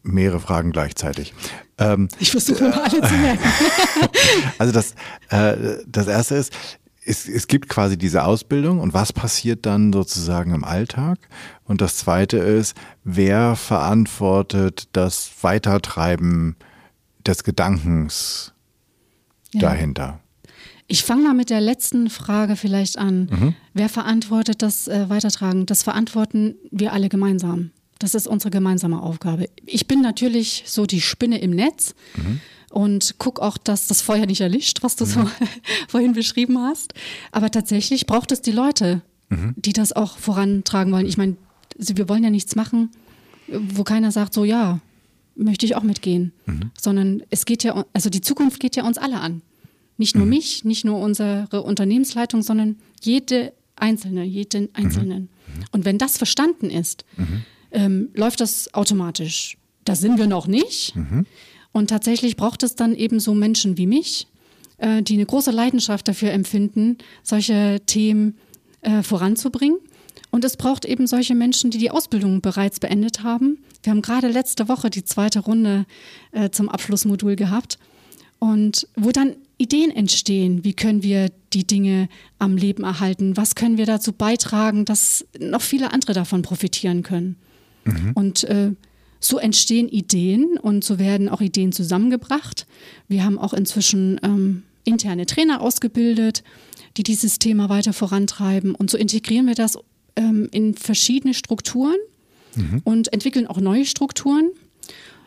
[0.03, 1.35] mehrere Fragen gleichzeitig.
[1.79, 3.49] Ähm, ich versuche mal alle zu merken.
[4.59, 4.95] also das,
[5.29, 6.53] äh, das erste ist,
[7.07, 11.19] es, es gibt quasi diese Ausbildung und was passiert dann sozusagen im Alltag?
[11.65, 16.57] Und das zweite ist, wer verantwortet das Weitertreiben
[17.25, 18.53] des Gedankens
[19.53, 19.61] ja.
[19.61, 20.21] dahinter?
[20.89, 23.29] Ich fange mal mit der letzten Frage vielleicht an.
[23.31, 23.55] Mhm.
[23.73, 25.67] Wer verantwortet das äh, Weitertragen?
[25.67, 27.71] Das verantworten wir alle gemeinsam.
[27.99, 29.49] Das ist unsere gemeinsame Aufgabe.
[29.65, 31.95] Ich bin natürlich so die Spinne im Netz.
[32.17, 32.41] Mhm
[32.77, 35.31] und guck auch, dass das Feuer nicht erlischt, was du so mhm.
[35.89, 36.93] vorhin beschrieben hast.
[37.33, 39.55] Aber tatsächlich braucht es die Leute, mhm.
[39.57, 41.07] die das auch vorantragen wollen.
[41.07, 41.37] Ich meine,
[41.79, 42.91] wir wollen ja nichts machen,
[43.49, 44.81] wo keiner sagt, so ja,
[45.37, 46.33] möchte ich auch mitgehen.
[46.45, 46.71] Mhm.
[46.79, 49.41] Sondern es geht ja, also die Zukunft geht ja uns alle an.
[49.97, 50.33] Nicht nur mhm.
[50.33, 55.23] mich, nicht nur unsere Unternehmensleitung, sondern jede Einzelne, jeden Einzelnen.
[55.23, 55.65] Mhm.
[55.73, 57.43] Und wenn das verstanden ist, mhm.
[57.71, 59.57] ähm, läuft das automatisch.
[59.87, 60.95] Da sind wir noch nicht.
[61.73, 64.27] Und tatsächlich braucht es dann eben so Menschen wie mich,
[64.79, 68.37] äh, die eine große Leidenschaft dafür empfinden, solche Themen
[68.83, 69.79] äh, voranzubringen.
[70.31, 73.59] Und es braucht eben solche Menschen, die die Ausbildung bereits beendet haben.
[73.83, 75.87] Wir haben gerade letzte Woche die zweite Runde
[76.33, 77.79] äh, zum Abschlussmodul gehabt.
[78.39, 83.79] Und wo dann Ideen entstehen, wie können wir die Dinge am Leben erhalten, was können
[83.79, 87.37] wir dazu beitragen, dass noch viele andere davon profitieren können.
[87.85, 88.13] Mhm.
[88.15, 88.73] Und äh,
[89.21, 92.67] so entstehen Ideen und so werden auch Ideen zusammengebracht.
[93.09, 96.43] Wir haben auch inzwischen ähm, interne Trainer ausgebildet,
[96.97, 98.75] die dieses Thema weiter vorantreiben.
[98.75, 99.79] Und so integrieren wir das
[100.17, 101.97] ähm, in verschiedene Strukturen
[102.55, 102.81] mhm.
[102.85, 104.51] und entwickeln auch neue Strukturen,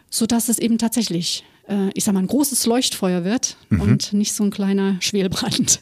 [0.09, 3.81] sodass es eben tatsächlich, äh, ich sag mal, ein großes Leuchtfeuer wird mhm.
[3.81, 5.81] und nicht so ein kleiner Schwelbrand.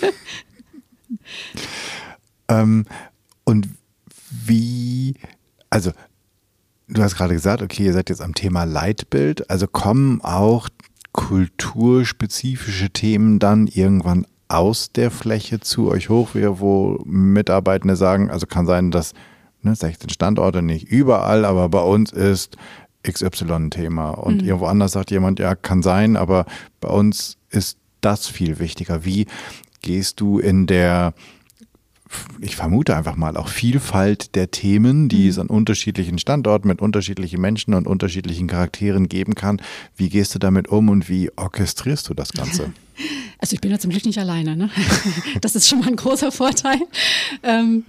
[2.48, 2.86] ähm,
[3.44, 3.68] und
[4.46, 5.14] wie,
[5.70, 5.92] also
[6.88, 10.68] du hast gerade gesagt, okay, ihr seid jetzt am Thema Leitbild, also kommen auch
[11.12, 18.66] kulturspezifische Themen dann irgendwann aus der Fläche zu euch hoch, wo Mitarbeitende sagen, also kann
[18.66, 19.14] sein, dass
[19.62, 22.56] ne, 16 Standorte nicht überall, aber bei uns ist
[23.02, 24.10] XY ein Thema.
[24.10, 24.48] Und mhm.
[24.48, 26.46] irgendwo anders sagt jemand, ja, kann sein, aber
[26.80, 29.04] bei uns ist das viel wichtiger.
[29.04, 29.26] Wie
[29.82, 31.14] gehst du in der
[32.40, 35.28] ich vermute einfach mal, auch Vielfalt der Themen, die mhm.
[35.28, 39.60] es an unterschiedlichen Standorten mit unterschiedlichen Menschen und unterschiedlichen Charakteren geben kann.
[39.96, 42.72] Wie gehst du damit um und wie orchestrierst du das Ganze?
[43.38, 44.56] Also ich bin ja zum Glück nicht alleine.
[44.56, 44.70] Ne?
[45.42, 46.78] Das ist schon mal ein großer Vorteil.
[47.42, 47.84] Ähm,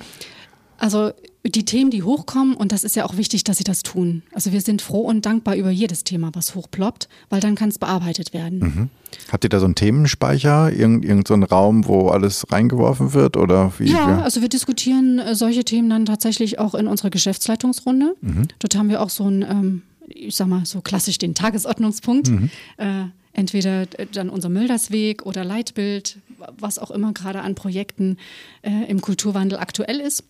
[0.78, 1.12] also
[1.46, 4.24] die Themen, die hochkommen, und das ist ja auch wichtig, dass sie das tun.
[4.34, 7.80] Also wir sind froh und dankbar über jedes Thema, was hochploppt, weil dann kann es
[7.80, 8.60] bearbeitet werden.
[8.60, 8.90] Mhm.
[9.32, 13.38] Habt ihr da so einen Themenspeicher, irgend, irgend so einen Raum, wo alles reingeworfen wird?
[13.38, 13.92] Oder wie?
[13.92, 18.16] Ja, also wir diskutieren äh, solche Themen dann tatsächlich auch in unserer Geschäftsleitungsrunde.
[18.22, 18.48] Mhm.
[18.60, 22.30] Dort haben wir auch so einen, ähm, ich sag mal, so klassisch den Tagesordnungspunkt.
[22.30, 22.50] Mhm.
[22.78, 26.18] Äh, entweder äh, dann unser Müldersweg oder Leitbild,
[26.60, 28.18] was auch immer gerade an Projekten
[28.62, 30.24] äh, im Kulturwandel aktuell ist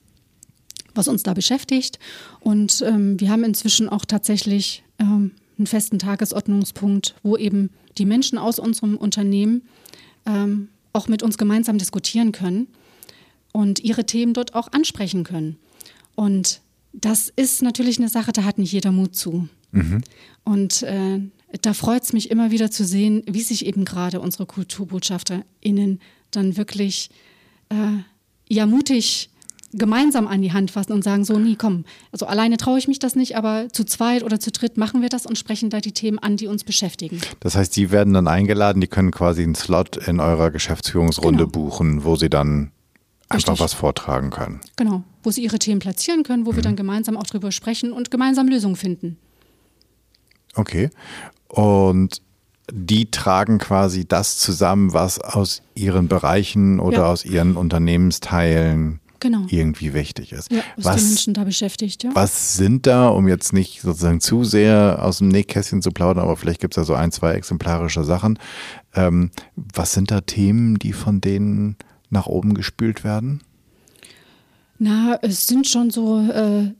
[0.97, 1.99] was uns da beschäftigt.
[2.39, 8.37] Und ähm, wir haben inzwischen auch tatsächlich ähm, einen festen Tagesordnungspunkt, wo eben die Menschen
[8.37, 9.63] aus unserem Unternehmen
[10.25, 12.67] ähm, auch mit uns gemeinsam diskutieren können
[13.53, 15.57] und ihre Themen dort auch ansprechen können.
[16.15, 16.61] Und
[16.93, 19.47] das ist natürlich eine Sache, da hat nicht jeder Mut zu.
[19.71, 20.01] Mhm.
[20.43, 21.19] Und äh,
[21.61, 25.99] da freut es mich immer wieder zu sehen, wie sich eben gerade unsere KulturbotschafterInnen
[26.31, 27.09] dann wirklich
[27.69, 28.03] äh,
[28.49, 29.29] ja mutig
[29.73, 32.99] gemeinsam an die Hand fassen und sagen, so, nie, komm, also alleine traue ich mich
[32.99, 35.91] das nicht, aber zu zweit oder zu dritt machen wir das und sprechen da die
[35.91, 37.19] Themen an, die uns beschäftigen.
[37.39, 41.51] Das heißt, Sie werden dann eingeladen, die können quasi einen Slot in eurer Geschäftsführungsrunde genau.
[41.51, 42.71] buchen, wo Sie dann
[43.29, 43.63] einfach Richtig.
[43.63, 44.61] was vortragen können.
[44.77, 46.55] Genau, wo Sie Ihre Themen platzieren können, wo mhm.
[46.57, 49.17] wir dann gemeinsam auch drüber sprechen und gemeinsam Lösungen finden.
[50.55, 50.89] Okay.
[51.49, 52.21] Und
[52.71, 57.05] die tragen quasi das zusammen, was aus ihren Bereichen oder ja.
[57.11, 59.45] aus ihren Unternehmensteilen genau.
[59.49, 60.51] irgendwie wichtig ist.
[60.51, 62.03] Ja, was, was die Menschen da beschäftigt.
[62.03, 62.11] Ja.
[62.13, 66.37] Was sind da, um jetzt nicht sozusagen zu sehr aus dem Nähkästchen zu plaudern, aber
[66.37, 68.39] vielleicht gibt es da so ein, zwei exemplarische Sachen.
[68.93, 71.77] Ähm, was sind da Themen, die von denen
[72.09, 73.41] nach oben gespült werden?
[74.79, 76.71] Na, es sind schon so äh,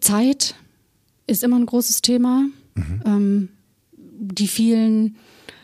[0.00, 0.54] Zeit
[1.26, 2.46] ist immer ein großes Thema.
[2.74, 3.02] Mhm.
[3.06, 3.48] Ähm,
[4.20, 5.16] die vielen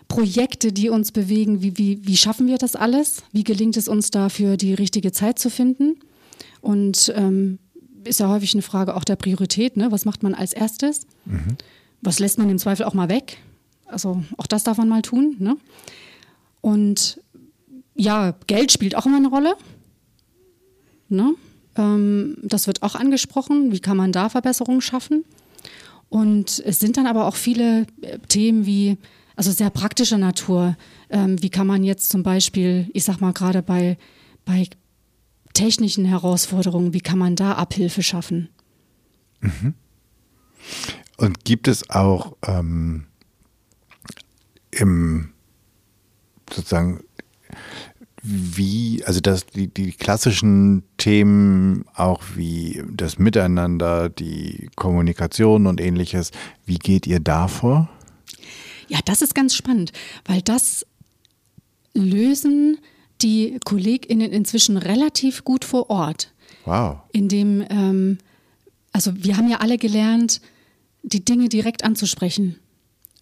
[0.09, 1.63] Projekte, die uns bewegen.
[1.63, 3.23] Wie, wie, wie schaffen wir das alles?
[3.33, 5.97] Wie gelingt es uns dafür, die richtige Zeit zu finden?
[6.61, 7.59] Und ähm,
[8.05, 9.77] ist ja häufig eine Frage auch der Priorität.
[9.77, 9.91] Ne?
[9.91, 11.07] Was macht man als erstes?
[11.25, 11.57] Mhm.
[12.03, 13.39] Was lässt man im Zweifel auch mal weg?
[13.87, 15.37] Also auch das darf man mal tun.
[15.39, 15.57] Ne?
[16.61, 17.21] Und
[17.95, 19.55] ja, Geld spielt auch immer eine Rolle.
[21.09, 21.35] Ne?
[21.77, 23.73] Ähm, das wird auch angesprochen.
[23.73, 25.25] Wie kann man da Verbesserungen schaffen?
[26.09, 28.99] Und es sind dann aber auch viele äh, Themen wie
[29.37, 30.77] also sehr praktischer Natur.
[31.11, 33.99] Ähm, wie kann man jetzt zum Beispiel, ich sag mal gerade bei,
[34.45, 34.69] bei
[35.53, 38.49] technischen Herausforderungen, wie kann man da Abhilfe schaffen?
[39.41, 39.75] Mhm.
[41.17, 43.07] Und gibt es auch ähm,
[44.71, 45.31] im
[46.53, 47.01] sozusagen
[48.27, 56.31] wie, also das, die, die klassischen Themen, auch wie das Miteinander, die Kommunikation und ähnliches,
[56.65, 57.91] wie geht ihr da vor?
[58.89, 59.93] Ja, das ist ganz spannend,
[60.25, 60.87] weil das
[61.95, 62.79] lösen
[63.23, 66.33] die KollegInnen inzwischen relativ gut vor Ort.
[66.65, 66.99] Wow.
[67.13, 68.19] Indem, ähm,
[68.93, 70.41] also wir haben ja alle gelernt,
[71.03, 72.59] die Dinge direkt anzusprechen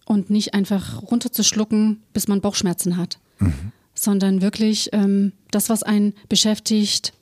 [0.05, 3.71] und nicht einfach runterzuschlucken, bis man Bauchschmerzen hat, mhm.
[3.93, 7.13] sondern wirklich ähm, das, was einen beschäftigt,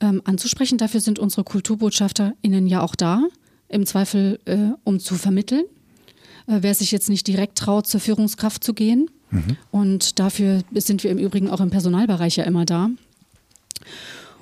[0.00, 0.78] ähm, anzusprechen.
[0.78, 3.22] Dafür sind unsere KulturbotschafterInnen ja auch da,
[3.68, 5.64] im Zweifel, äh, um zu vermitteln
[6.46, 9.10] äh, wer sich jetzt nicht direkt traut, zur Führungskraft zu gehen.
[9.30, 9.56] Mhm.
[9.70, 12.90] Und dafür sind wir im Übrigen auch im Personalbereich ja immer da.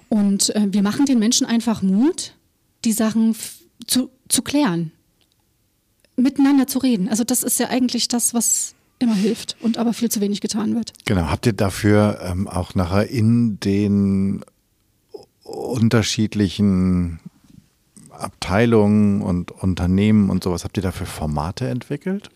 [0.09, 2.35] Und äh, wir machen den Menschen einfach Mut,
[2.85, 3.35] die Sachen
[3.87, 4.93] zu, zu klären,
[6.17, 7.09] miteinander zu reden.
[7.09, 10.75] Also das ist ja eigentlich das, was immer hilft und aber viel zu wenig getan
[10.75, 10.93] wird.
[11.05, 11.29] Genau.
[11.29, 14.45] Habt ihr dafür ähm, auch nachher in den
[15.43, 17.19] unterschiedlichen
[18.12, 22.31] Abteilungen und Unternehmen und sowas, habt ihr dafür Formate entwickelt?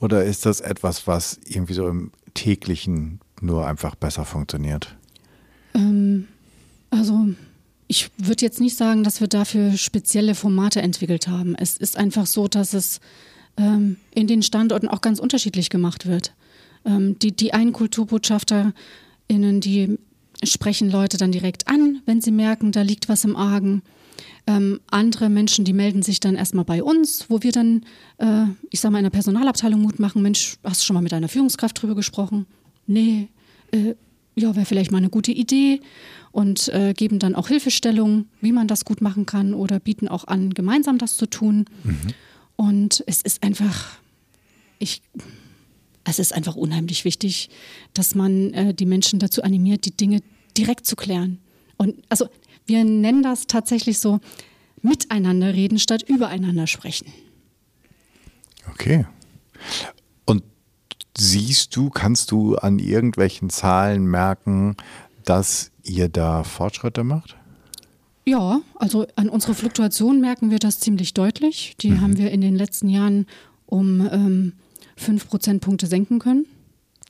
[0.00, 4.96] Oder ist das etwas, was irgendwie so im täglichen nur einfach besser funktioniert?
[5.74, 6.28] Ähm,
[6.90, 7.28] also
[7.88, 11.54] ich würde jetzt nicht sagen, dass wir dafür spezielle Formate entwickelt haben.
[11.54, 13.00] Es ist einfach so, dass es
[13.56, 16.34] ähm, in den Standorten auch ganz unterschiedlich gemacht wird.
[16.84, 19.98] Ähm, die, die einen KulturbotschafterInnen, die
[20.44, 23.82] sprechen Leute dann direkt an, wenn sie merken, da liegt was im Argen.
[24.48, 27.84] Ähm, andere Menschen, die melden sich dann erstmal bei uns, wo wir dann,
[28.16, 31.12] äh, ich sag mal, in der Personalabteilung Mut machen, Mensch, hast du schon mal mit
[31.12, 32.46] deiner Führungskraft drüber gesprochen?
[32.86, 33.28] Nee,
[33.72, 33.94] äh,
[34.36, 35.82] ja, wäre vielleicht mal eine gute Idee
[36.32, 40.26] und äh, geben dann auch Hilfestellungen, wie man das gut machen kann oder bieten auch
[40.26, 41.66] an, gemeinsam das zu tun.
[41.84, 42.14] Mhm.
[42.56, 43.98] Und es ist einfach,
[44.78, 45.02] ich,
[46.04, 47.50] es ist einfach unheimlich wichtig,
[47.92, 50.20] dass man äh, die Menschen dazu animiert, die Dinge
[50.56, 51.38] direkt zu klären.
[51.76, 52.30] Und also
[52.68, 54.20] wir nennen das tatsächlich so
[54.82, 57.06] miteinander reden statt übereinander sprechen.
[58.70, 59.06] Okay.
[60.24, 60.42] Und
[61.16, 64.76] siehst du, kannst du an irgendwelchen Zahlen merken,
[65.24, 67.36] dass ihr da Fortschritte macht?
[68.24, 71.76] Ja, also an unserer Fluktuation merken wir das ziemlich deutlich.
[71.80, 72.00] Die mhm.
[72.02, 73.26] haben wir in den letzten Jahren
[73.64, 74.52] um ähm,
[74.96, 76.46] fünf Prozentpunkte senken können.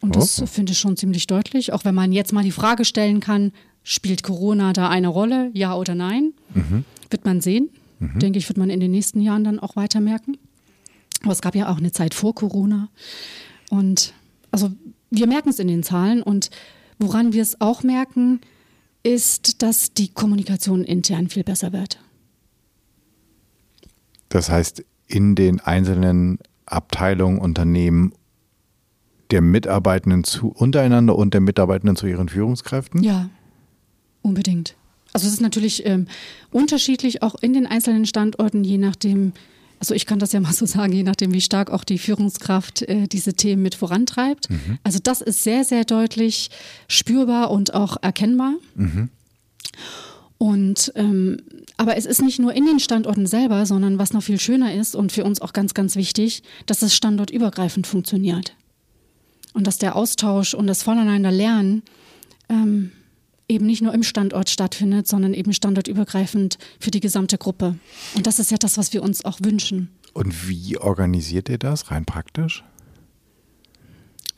[0.01, 0.47] Und das oh.
[0.47, 1.73] finde ich schon ziemlich deutlich.
[1.73, 3.53] Auch wenn man jetzt mal die Frage stellen kann,
[3.89, 6.35] spielt Corona da eine Rolle, ja oder nein?
[6.53, 6.85] Mhm.
[7.09, 7.71] Wird man sehen.
[7.99, 8.19] Mhm.
[8.19, 10.37] Denke ich, wird man in den nächsten Jahren dann auch weiter merken.
[11.23, 12.91] Aber es gab ja auch eine Zeit vor Corona.
[13.71, 14.13] Und
[14.51, 14.71] also
[15.11, 16.23] wir merken es in den Zahlen.
[16.23, 16.51] Und
[16.99, 18.43] woran wir es auch merken,
[19.03, 21.99] ist, dass die Kommunikation intern viel besser wird.
[24.29, 28.13] Das heißt, in den einzelnen Abteilungen, Unternehmen
[29.31, 33.03] der Mitarbeitenden zu untereinander und der Mitarbeitenden zu ihren Führungskräften?
[33.03, 33.31] Ja,
[34.23, 34.75] unbedingt.
[35.13, 36.07] Also es ist natürlich ähm,
[36.51, 39.33] unterschiedlich auch in den einzelnen Standorten, je nachdem,
[39.81, 42.83] also ich kann das ja mal so sagen, je nachdem, wie stark auch die Führungskraft
[42.83, 44.51] äh, diese Themen mit vorantreibt.
[44.51, 44.79] Mhm.
[44.85, 46.51] Also das ist sehr, sehr deutlich
[46.89, 48.55] spürbar und auch erkennbar.
[48.75, 49.09] Mhm.
[50.37, 51.39] Und ähm,
[51.77, 54.95] aber es ist nicht nur in den Standorten selber, sondern was noch viel schöner ist
[54.95, 58.55] und für uns auch ganz, ganz wichtig, dass es standortübergreifend funktioniert.
[59.53, 61.83] Und dass der Austausch und das Voneinander lernen
[62.49, 62.93] ähm,
[63.49, 67.77] eben nicht nur im Standort stattfindet, sondern eben standortübergreifend für die gesamte Gruppe.
[68.15, 69.89] Und das ist ja das, was wir uns auch wünschen.
[70.13, 72.65] Und wie organisiert ihr das rein praktisch?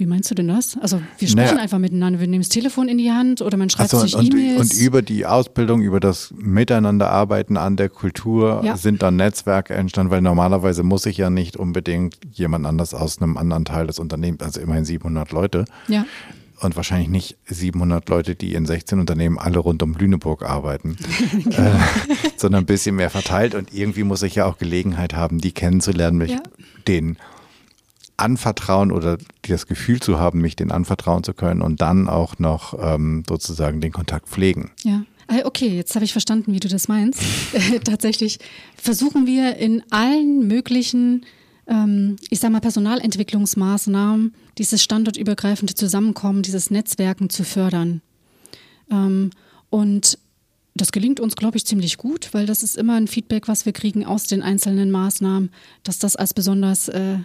[0.00, 0.78] Wie meinst du denn das?
[0.80, 1.62] Also wir sprechen naja.
[1.62, 4.58] einfach miteinander, wir nehmen das Telefon in die Hand oder man schreibt so, sich E-Mails.
[4.58, 8.78] Und über die Ausbildung, über das Miteinanderarbeiten an der Kultur ja.
[8.78, 13.36] sind dann Netzwerke entstanden, weil normalerweise muss ich ja nicht unbedingt jemand anders aus einem
[13.36, 16.06] anderen Teil des Unternehmens, also immerhin 700 Leute, ja
[16.60, 20.96] und wahrscheinlich nicht 700 Leute, die in 16 Unternehmen alle rund um Lüneburg arbeiten,
[21.32, 21.56] genau.
[21.56, 21.72] äh,
[22.36, 23.54] sondern ein bisschen mehr verteilt.
[23.54, 26.42] Und irgendwie muss ich ja auch Gelegenheit haben, die kennenzulernen, mich ja.
[26.86, 27.18] denen
[28.16, 29.16] anvertrauen oder
[29.48, 33.80] das Gefühl zu haben, mich denen anvertrauen zu können und dann auch noch ähm, sozusagen
[33.80, 34.70] den Kontakt pflegen.
[34.82, 35.02] Ja.
[35.26, 37.22] Ah, okay, jetzt habe ich verstanden, wie du das meinst.
[37.84, 38.38] Tatsächlich
[38.76, 41.24] versuchen wir in allen möglichen
[41.70, 48.02] ähm, ich sage mal, Personalentwicklungsmaßnahmen, dieses standortübergreifende Zusammenkommen, dieses Netzwerken zu fördern.
[48.90, 49.30] Ähm,
[49.70, 50.18] und
[50.74, 53.72] das gelingt uns, glaube ich, ziemlich gut, weil das ist immer ein Feedback, was wir
[53.72, 55.50] kriegen aus den einzelnen Maßnahmen,
[55.82, 57.18] dass das als besonders äh,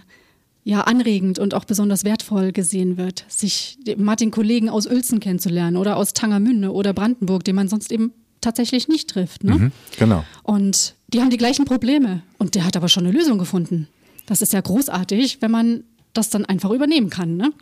[0.64, 5.76] ja, anregend und auch besonders wertvoll gesehen wird, sich mal den Kollegen aus Uelzen kennenzulernen
[5.76, 9.44] oder aus Tangermünde oder Brandenburg, den man sonst eben tatsächlich nicht trifft.
[9.44, 9.54] Ne?
[9.54, 10.24] Mhm, genau.
[10.42, 13.86] Und die haben die gleichen Probleme und der hat aber schon eine Lösung gefunden.
[14.26, 15.84] Das ist ja großartig, wenn man
[16.16, 17.36] das dann einfach übernehmen kann.
[17.36, 17.52] Ne?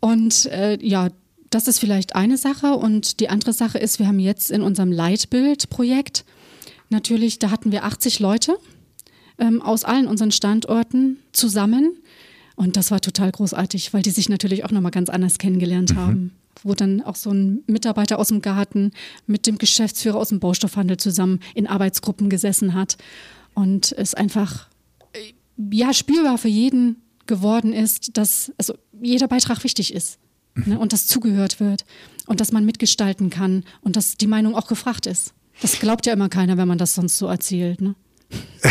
[0.00, 1.08] Und äh, ja,
[1.50, 2.74] das ist vielleicht eine Sache.
[2.74, 6.24] Und die andere Sache ist, wir haben jetzt in unserem Leitbild-Projekt
[6.90, 8.58] natürlich, da hatten wir 80 Leute
[9.38, 11.96] ähm, aus allen unseren Standorten zusammen.
[12.56, 15.96] Und das war total großartig, weil die sich natürlich auch nochmal ganz anders kennengelernt mhm.
[15.96, 16.32] haben.
[16.62, 18.92] Wo dann auch so ein Mitarbeiter aus dem Garten
[19.26, 22.96] mit dem Geschäftsführer aus dem Baustoffhandel zusammen in Arbeitsgruppen gesessen hat.
[23.54, 24.68] Und es einfach
[25.56, 26.96] ja spürbar für jeden
[27.26, 30.18] geworden ist, dass also jeder Beitrag wichtig ist
[30.54, 31.84] ne, und dass zugehört wird
[32.26, 35.34] und dass man mitgestalten kann und dass die Meinung auch gefragt ist.
[35.60, 37.80] Das glaubt ja immer keiner, wenn man das sonst so erzählt.
[37.80, 37.94] Ne?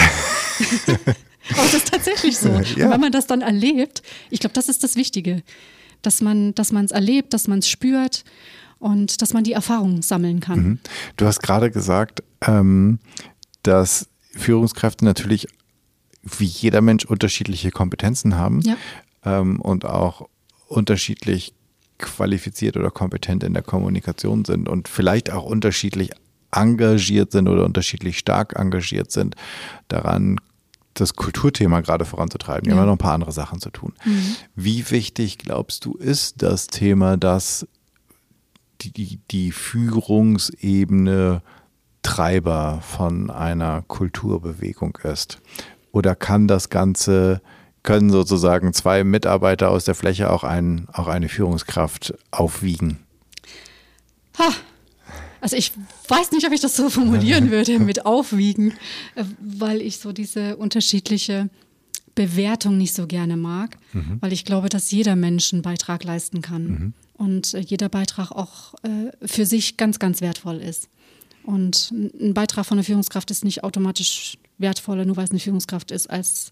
[1.51, 2.49] Aber das ist tatsächlich so.
[2.49, 2.85] Ja.
[2.85, 5.43] Und wenn man das dann erlebt, ich glaube, das ist das Wichtige,
[6.01, 8.23] dass man dass es erlebt, dass man es spürt
[8.79, 10.63] und dass man die Erfahrung sammeln kann.
[10.63, 10.79] Mhm.
[11.17, 12.99] Du hast gerade gesagt, ähm,
[13.63, 15.47] dass Führungskräfte natürlich
[16.23, 18.75] wie jeder Mensch unterschiedliche Kompetenzen haben ja.
[19.25, 20.29] ähm, und auch
[20.67, 21.53] unterschiedlich
[21.97, 26.11] qualifiziert oder kompetent in der Kommunikation sind und vielleicht auch unterschiedlich
[26.51, 29.35] engagiert sind oder unterschiedlich stark engagiert sind,
[29.87, 30.39] daran
[30.93, 32.69] das Kulturthema gerade voranzutreiben.
[32.69, 32.75] Ja.
[32.75, 33.93] haben ja noch ein paar andere Sachen zu tun.
[34.05, 34.35] Mhm.
[34.55, 37.67] Wie wichtig glaubst du ist das Thema, dass
[38.81, 41.41] die, die, die Führungsebene
[42.03, 45.41] Treiber von einer Kulturbewegung ist?
[45.93, 47.41] Oder kann das Ganze,
[47.83, 52.97] können sozusagen zwei Mitarbeiter aus der Fläche auch, ein, auch eine Führungskraft aufwiegen?
[54.37, 54.49] Ha.
[55.39, 55.71] Also ich
[56.07, 58.73] weiß nicht, ob ich das so formulieren würde mit aufwiegen,
[59.15, 61.49] äh, weil ich so diese unterschiedliche
[62.15, 64.17] Bewertung nicht so gerne mag, mhm.
[64.19, 66.93] weil ich glaube, dass jeder Mensch einen Beitrag leisten kann mhm.
[67.13, 70.89] und äh, jeder Beitrag auch äh, für sich ganz, ganz wertvoll ist.
[71.43, 75.91] Und ein Beitrag von einer Führungskraft ist nicht automatisch wertvoller, nur weil es eine Führungskraft
[75.91, 76.49] ist, als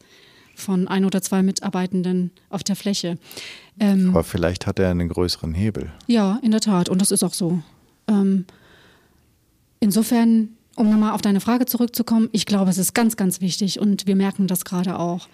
[0.56, 3.18] von ein oder zwei Mitarbeitenden auf der Fläche.
[3.80, 5.92] Ähm, Aber vielleicht hat er einen größeren Hebel.
[6.06, 6.90] Ja, in der Tat.
[6.90, 7.64] Und das ist auch so.
[8.08, 8.46] Ähm,
[9.80, 14.06] insofern, um nochmal auf deine Frage zurückzukommen, ich glaube, es ist ganz, ganz wichtig und
[14.06, 15.28] wir merken das gerade auch,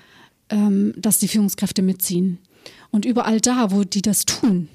[0.50, 2.38] ähm, dass die Führungskräfte mitziehen.
[2.92, 4.70] Und überall da, wo die das tun,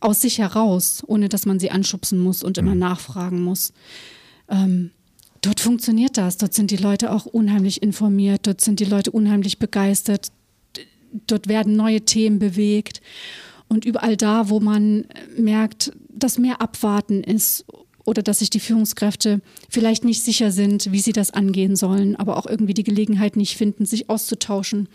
[0.00, 2.80] aus sich heraus, ohne dass man sie anschubsen muss und immer mhm.
[2.80, 3.72] nachfragen muss,
[4.48, 4.90] ähm,
[5.44, 6.38] dort funktioniert das.
[6.38, 10.32] Dort sind die Leute auch unheimlich informiert, dort sind die Leute unheimlich begeistert,
[11.26, 13.00] dort werden neue Themen bewegt.
[13.68, 17.64] Und überall da, wo man merkt, dass mehr Abwarten ist
[18.04, 22.36] oder dass sich die Führungskräfte vielleicht nicht sicher sind, wie sie das angehen sollen, aber
[22.36, 24.88] auch irgendwie die Gelegenheit nicht finden, sich auszutauschen.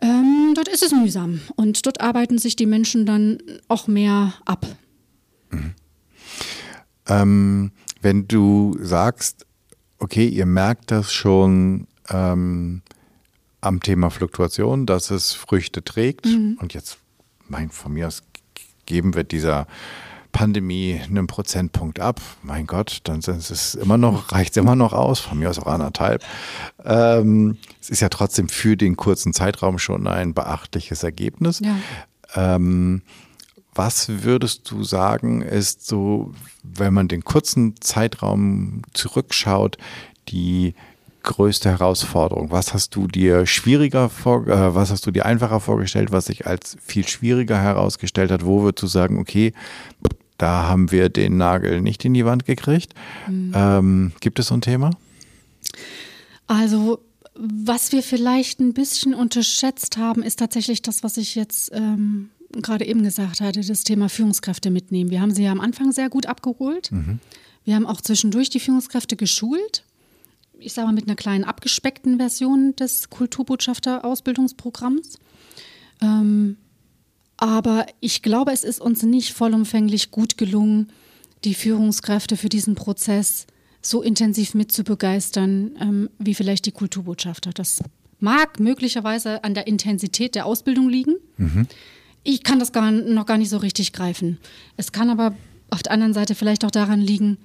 [0.00, 4.66] Ähm, dort ist es mühsam und dort arbeiten sich die Menschen dann auch mehr ab.
[5.50, 5.74] Mhm.
[7.08, 9.46] Ähm, wenn du sagst,
[9.98, 12.82] okay, ihr merkt das schon ähm,
[13.60, 16.58] am Thema Fluktuation, dass es Früchte trägt mhm.
[16.60, 16.98] und jetzt,
[17.48, 18.22] mein, von mir aus
[18.86, 19.66] geben wir dieser
[20.32, 22.20] Pandemie einen Prozentpunkt ab.
[22.42, 25.58] Mein Gott, dann ist es immer noch, reicht es immer noch aus, von mir aus
[25.58, 26.24] auch anderthalb.
[26.84, 31.60] Ähm, es ist ja trotzdem für den kurzen Zeitraum schon ein beachtliches Ergebnis.
[31.60, 31.76] Ja.
[32.34, 33.02] Ähm,
[33.78, 39.78] was würdest du sagen, ist so, wenn man den kurzen Zeitraum zurückschaut,
[40.28, 40.74] die
[41.22, 42.50] größte Herausforderung?
[42.50, 46.44] Was hast du dir schwieriger vor, äh, was hast du dir einfacher vorgestellt, was sich
[46.44, 48.44] als viel schwieriger herausgestellt hat?
[48.44, 49.52] Wo würdest du sagen, okay,
[50.38, 52.94] da haben wir den Nagel nicht in die Wand gekriegt?
[53.28, 53.52] Mhm.
[53.54, 54.90] Ähm, gibt es so ein Thema?
[56.48, 56.98] Also
[57.36, 62.86] was wir vielleicht ein bisschen unterschätzt haben, ist tatsächlich das, was ich jetzt ähm, gerade
[62.86, 65.10] eben gesagt hatte, das Thema Führungskräfte mitnehmen.
[65.10, 66.90] Wir haben sie ja am Anfang sehr gut abgeholt.
[66.90, 67.20] Mhm.
[67.64, 69.84] Wir haben auch zwischendurch die Führungskräfte geschult.
[70.58, 75.18] Ich sage mal mit einer kleinen abgespeckten Version des Kulturbotschafter-Ausbildungsprogramms.
[76.00, 76.56] Ähm,
[77.36, 80.90] aber ich glaube, es ist uns nicht vollumfänglich gut gelungen,
[81.44, 83.46] die Führungskräfte für diesen Prozess
[83.80, 87.52] so intensiv mitzubegeistern, ähm, wie vielleicht die Kulturbotschafter.
[87.52, 87.78] Das
[88.18, 91.14] mag möglicherweise an der Intensität der Ausbildung liegen.
[91.36, 91.68] Mhm
[92.24, 94.38] ich kann das gar, noch gar nicht so richtig greifen.
[94.76, 95.34] Es kann aber
[95.70, 97.38] auf der anderen Seite vielleicht auch daran liegen,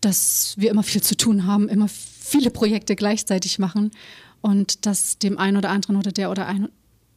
[0.00, 3.90] dass wir immer viel zu tun haben, immer viele Projekte gleichzeitig machen
[4.40, 6.68] und dass dem einen oder anderen oder der oder ein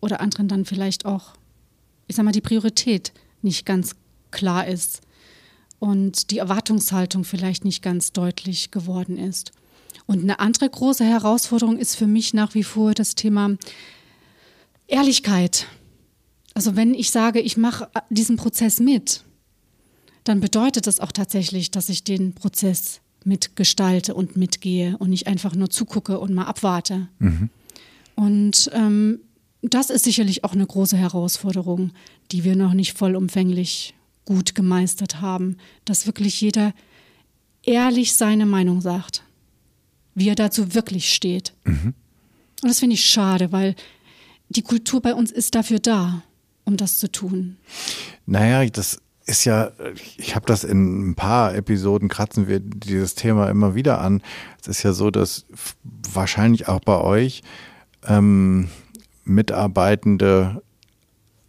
[0.02, 1.34] oder anderen dann vielleicht auch,
[2.08, 3.96] ich sag mal, die Priorität nicht ganz
[4.32, 5.02] klar ist
[5.80, 9.52] und die Erwartungshaltung vielleicht nicht ganz deutlich geworden ist.
[10.06, 13.58] Und eine andere große Herausforderung ist für mich nach wie vor das Thema
[14.88, 15.68] Ehrlichkeit.
[16.56, 19.24] Also wenn ich sage, ich mache diesen Prozess mit,
[20.24, 25.54] dann bedeutet das auch tatsächlich, dass ich den Prozess mitgestalte und mitgehe und nicht einfach
[25.54, 27.10] nur zugucke und mal abwarte.
[27.20, 27.50] Mhm.
[28.16, 29.20] Und ähm,
[29.62, 31.92] das ist sicherlich auch eine große Herausforderung,
[32.32, 33.94] die wir noch nicht vollumfänglich
[34.24, 36.74] gut gemeistert haben, dass wirklich jeder
[37.64, 39.24] ehrlich seine Meinung sagt,
[40.14, 41.54] wie er dazu wirklich steht.
[41.66, 41.94] Mhm.
[42.62, 43.76] Und das finde ich schade, weil
[44.50, 46.24] die Kultur bei uns ist dafür da
[46.66, 47.58] um das zu tun?
[48.26, 49.72] Naja, das ist ja,
[50.18, 54.22] ich habe das in ein paar Episoden, kratzen wir dieses Thema immer wieder an.
[54.62, 55.46] Es ist ja so, dass
[56.12, 57.42] wahrscheinlich auch bei euch
[58.08, 58.70] ähm,
[59.24, 60.62] Mitarbeitende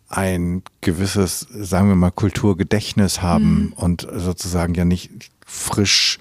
[0.09, 3.73] ein gewisses, sagen wir mal, Kulturgedächtnis haben mhm.
[3.75, 5.11] und sozusagen ja nicht
[5.45, 6.19] frisch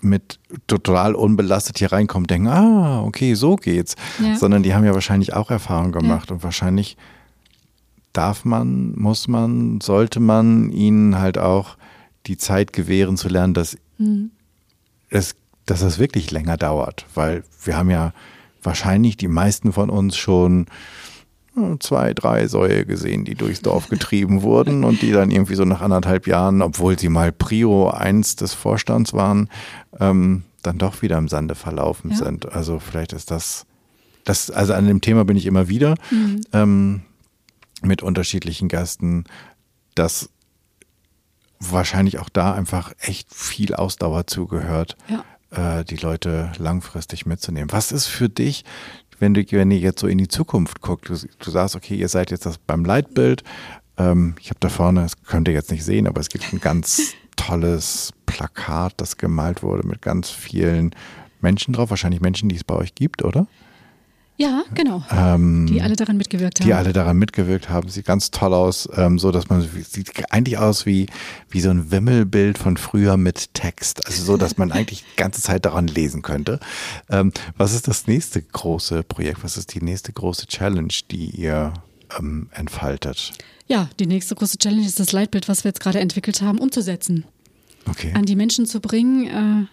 [0.00, 4.36] mit total unbelastet hier reinkommen, denken, ah, okay, so geht's, ja.
[4.36, 6.36] sondern die haben ja wahrscheinlich auch Erfahrung gemacht ja.
[6.36, 6.96] und wahrscheinlich
[8.12, 11.76] darf man, muss man, sollte man ihnen halt auch
[12.26, 14.30] die Zeit gewähren zu lernen, dass, mhm.
[15.08, 15.34] es,
[15.66, 17.06] dass es wirklich länger dauert.
[17.14, 18.12] Weil wir haben ja
[18.62, 20.66] wahrscheinlich die meisten von uns schon
[21.54, 25.64] hm, zwei, drei Säue gesehen, die durchs Dorf getrieben wurden und die dann irgendwie so
[25.64, 29.48] nach anderthalb Jahren, obwohl sie mal Prio 1 des Vorstands waren,
[29.98, 32.16] ähm, dann doch wieder im Sande verlaufen ja.
[32.16, 32.52] sind.
[32.52, 33.66] Also vielleicht ist das,
[34.24, 36.40] das, also an dem Thema bin ich immer wieder mhm.
[36.52, 37.02] ähm,
[37.82, 39.24] mit unterschiedlichen Gästen,
[39.94, 40.30] dass
[41.58, 45.78] wahrscheinlich auch da einfach echt viel Ausdauer zugehört, ja.
[45.78, 47.70] äh, die Leute langfristig mitzunehmen.
[47.72, 48.64] Was ist für dich,
[49.18, 52.08] wenn du, wenn ihr jetzt so in die Zukunft guckt, du, du sagst, okay, ihr
[52.08, 53.44] seid jetzt das beim Leitbild.
[53.96, 56.60] Ähm, ich habe da vorne, das könnt ihr jetzt nicht sehen, aber es gibt ein
[56.60, 60.94] ganz tolles Plakat, das gemalt wurde mit ganz vielen
[61.40, 61.90] Menschen drauf.
[61.90, 63.46] Wahrscheinlich Menschen, die es bei euch gibt, oder?
[64.42, 65.04] Ja, genau.
[65.12, 66.66] Ähm, die alle daran mitgewirkt haben.
[66.66, 67.88] Die alle daran mitgewirkt haben.
[67.88, 71.06] Sieht ganz toll aus, ähm, so dass man sieht eigentlich aus wie,
[71.48, 74.04] wie so ein Wimmelbild von früher mit Text.
[74.04, 76.58] Also so, dass man eigentlich die ganze Zeit daran lesen könnte.
[77.08, 79.44] Ähm, was ist das nächste große Projekt?
[79.44, 81.72] Was ist die nächste große Challenge, die ihr
[82.18, 83.32] ähm, entfaltet?
[83.68, 87.24] Ja, die nächste große Challenge ist das Leitbild, was wir jetzt gerade entwickelt haben, umzusetzen.
[87.88, 88.12] Okay.
[88.14, 89.66] An die Menschen zu bringen, äh,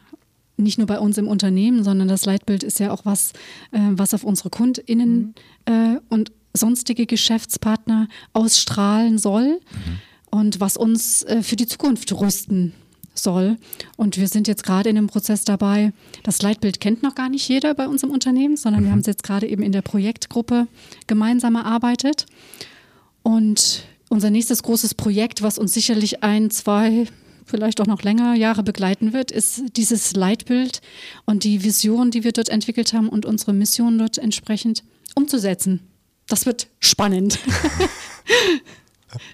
[0.60, 3.34] nicht nur bei uns im Unternehmen, sondern das Leitbild ist ja auch was,
[3.72, 5.34] äh, was auf unsere KundInnen
[5.68, 5.74] mhm.
[5.74, 10.00] äh, und sonstige Geschäftspartner ausstrahlen soll mhm.
[10.32, 12.74] und was uns äh, für die Zukunft rüsten
[13.16, 13.58] soll.
[13.98, 15.94] Und wir sind jetzt gerade in dem Prozess dabei.
[16.24, 18.86] Das Leitbild kennt noch gar nicht jeder bei uns im Unternehmen, sondern mhm.
[18.86, 20.68] wir haben es jetzt gerade eben in der Projektgruppe
[21.08, 22.26] gemeinsam erarbeitet.
[23.24, 27.06] Und unser nächstes großes Projekt, was uns sicherlich ein, zwei,
[27.50, 30.82] vielleicht auch noch länger Jahre begleiten wird, ist dieses Leitbild
[31.26, 34.84] und die Vision, die wir dort entwickelt haben und unsere Mission dort entsprechend
[35.16, 35.82] umzusetzen.
[36.28, 37.40] Das wird spannend.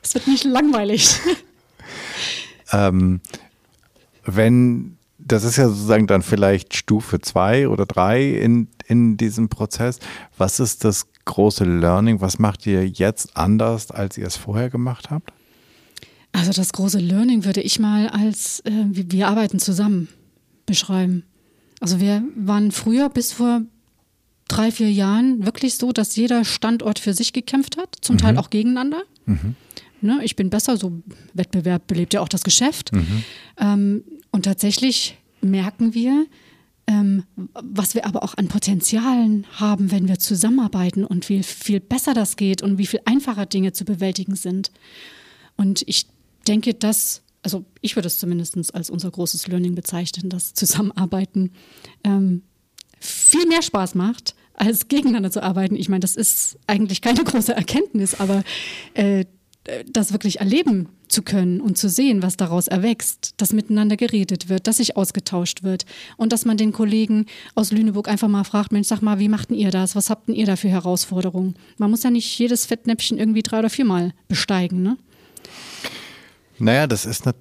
[0.01, 1.19] Es wird nicht langweilig.
[2.71, 3.21] Ähm,
[4.25, 9.99] wenn, das ist ja sozusagen dann vielleicht Stufe zwei oder drei in, in diesem Prozess.
[10.37, 12.21] Was ist das große Learning?
[12.21, 15.33] Was macht ihr jetzt anders, als ihr es vorher gemacht habt?
[16.35, 20.09] Also das große Learning würde ich mal als äh, wir arbeiten zusammen
[20.65, 21.23] beschreiben.
[21.79, 23.61] Also wir waren früher bis vor
[24.49, 28.19] drei, vier Jahren wirklich so, dass jeder Standort für sich gekämpft hat, zum mhm.
[28.19, 29.03] Teil auch gegeneinander.
[29.25, 29.55] Mhm.
[30.01, 31.01] Ne, ich bin besser, so
[31.33, 32.91] Wettbewerb belebt ja auch das Geschäft.
[32.91, 33.23] Mhm.
[33.57, 36.25] Ähm, und tatsächlich merken wir,
[36.85, 42.13] ähm, was wir aber auch an Potenzialen haben, wenn wir zusammenarbeiten und wie viel besser
[42.13, 44.71] das geht und wie viel einfacher Dinge zu bewältigen sind.
[45.55, 46.07] Und ich
[46.45, 51.51] denke, dass, also ich würde es zumindest als unser großes Learning bezeichnen, dass Zusammenarbeiten
[52.03, 52.43] ähm,
[52.99, 55.75] viel mehr Spaß macht, als gegeneinander zu arbeiten.
[55.75, 58.43] Ich meine, das ist eigentlich keine große Erkenntnis, aber
[58.93, 59.25] äh,
[59.87, 64.67] das wirklich erleben zu können und zu sehen, was daraus erwächst, dass miteinander geredet wird,
[64.67, 65.85] dass sich ausgetauscht wird
[66.17, 67.25] und dass man den Kollegen
[67.55, 69.95] aus Lüneburg einfach mal fragt, Mensch, sag mal, wie machten ihr das?
[69.95, 71.55] Was habt ihr da für Herausforderungen?
[71.77, 74.97] Man muss ja nicht jedes Fettnäpfchen irgendwie drei oder viermal besteigen, ne?
[76.59, 77.35] Naja, das ist nat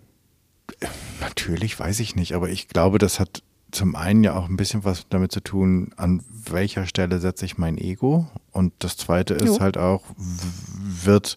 [1.20, 4.84] natürlich, weiß ich nicht, aber ich glaube, das hat zum einen ja auch ein bisschen
[4.84, 8.28] was damit zu tun, an welcher Stelle setze ich mein Ego.
[8.52, 9.60] Und das zweite ist jo.
[9.60, 11.36] halt auch, wird,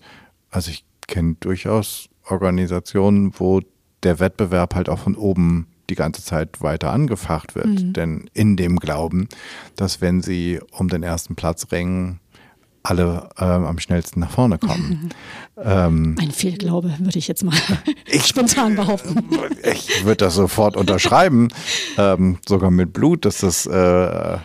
[0.50, 3.62] also ich kenne durchaus Organisationen, wo
[4.04, 7.68] der Wettbewerb halt auch von oben die ganze Zeit weiter angefacht wird.
[7.68, 7.94] Mhm.
[7.94, 9.30] Denn in dem Glauben,
[9.76, 12.20] dass wenn sie um den ersten Platz ringen,
[12.90, 15.10] alle ähm, am schnellsten nach vorne kommen.
[15.58, 17.56] ähm, Ein Fehlglaube, würde ich jetzt mal
[18.06, 19.30] ich, spontan behaupten.
[19.64, 21.50] Ich würde das sofort unterschreiben,
[21.98, 23.72] ähm, sogar mit Blut, dass das äh,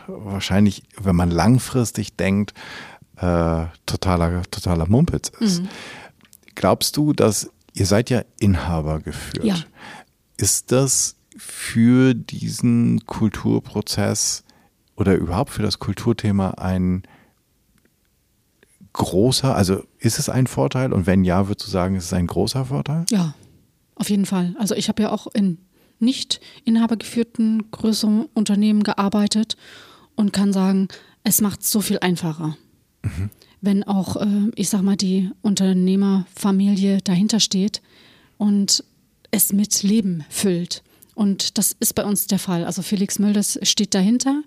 [0.06, 2.52] wahrscheinlich, wenn man langfristig denkt,
[3.16, 5.62] äh, totaler, totaler Mumpitz ist.
[5.62, 5.68] Mhm.
[6.54, 9.44] Glaubst du, dass ihr seid ja Inhaber geführt?
[9.44, 9.56] Ja.
[10.36, 14.44] Ist das für diesen Kulturprozess
[14.96, 17.04] oder überhaupt für das Kulturthema ein
[18.92, 22.26] großer, also ist es ein Vorteil und wenn ja, würdest du sagen, ist es ein
[22.26, 23.04] großer Vorteil?
[23.10, 23.34] Ja,
[23.94, 24.54] auf jeden Fall.
[24.58, 25.58] Also ich habe ja auch in
[25.98, 29.56] nicht inhabergeführten größeren Unternehmen gearbeitet
[30.16, 30.88] und kann sagen,
[31.24, 32.56] es macht es so viel einfacher.
[33.02, 33.30] Mhm.
[33.60, 37.80] Wenn auch, äh, ich sag mal, die Unternehmerfamilie dahinter steht
[38.36, 38.84] und
[39.30, 40.82] es mit Leben füllt.
[41.14, 42.64] Und das ist bei uns der Fall.
[42.64, 44.42] Also Felix Mölders steht dahinter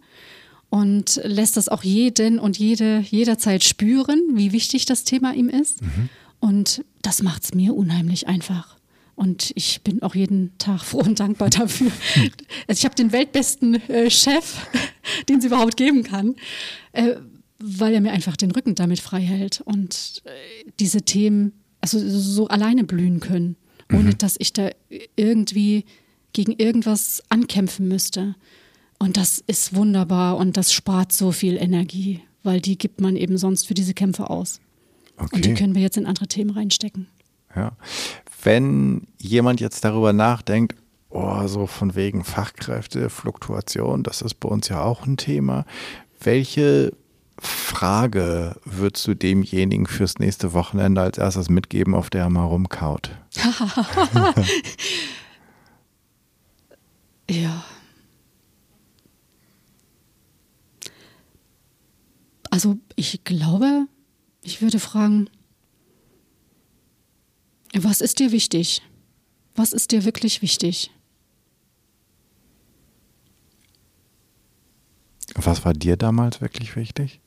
[0.76, 5.82] und lässt das auch jeden und jede jederzeit spüren, wie wichtig das Thema ihm ist.
[5.82, 6.10] Mhm.
[6.42, 8.76] Und das macht es mir unheimlich einfach.
[9.16, 11.94] Und ich bin auch jeden Tag froh und dankbar dafür.
[12.68, 14.68] Also ich habe den weltbesten äh, Chef,
[15.30, 16.36] den es überhaupt geben kann.
[16.92, 17.16] Äh,
[17.58, 22.50] weil er mir einfach den Rücken damit frei hält und äh, diese Themen also so
[22.50, 23.56] alleine blühen können,
[23.94, 24.18] ohne mhm.
[24.18, 24.72] dass ich da
[25.16, 25.86] irgendwie
[26.34, 28.36] gegen irgendwas ankämpfen müsste.
[29.00, 33.38] Und das ist wunderbar und das spart so viel Energie, weil die gibt man eben
[33.38, 34.62] sonst für diese Kämpfe aus.
[35.18, 35.36] Okay.
[35.36, 37.08] Und die können wir jetzt in andere Themen reinstecken.
[37.56, 37.74] Ja.
[38.44, 40.76] Wenn jemand jetzt darüber nachdenkt,
[41.10, 45.66] oh, so von wegen Fachkräftefluktuation, das ist bei uns ja auch ein Thema.
[46.20, 46.94] Welche
[47.40, 53.12] Frage würdest du demjenigen fürs nächste Wochenende als erstes mitgeben, auf der er mal rumkaut?
[57.30, 57.64] ja.
[62.56, 63.86] Also ich glaube,
[64.42, 65.30] ich würde fragen,
[67.74, 68.82] was ist dir wichtig?
[69.56, 70.90] Was ist dir wirklich wichtig?
[75.34, 77.20] Was war dir damals wirklich wichtig?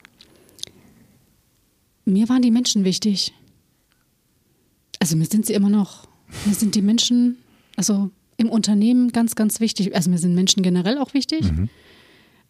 [2.06, 3.34] Mir waren die Menschen wichtig.
[4.98, 6.08] Also mir sind sie immer noch.
[6.46, 7.36] Mir sind die Menschen,
[7.76, 9.94] also im Unternehmen ganz, ganz wichtig.
[9.94, 11.42] Also mir sind Menschen generell auch wichtig.
[11.52, 11.68] Mhm.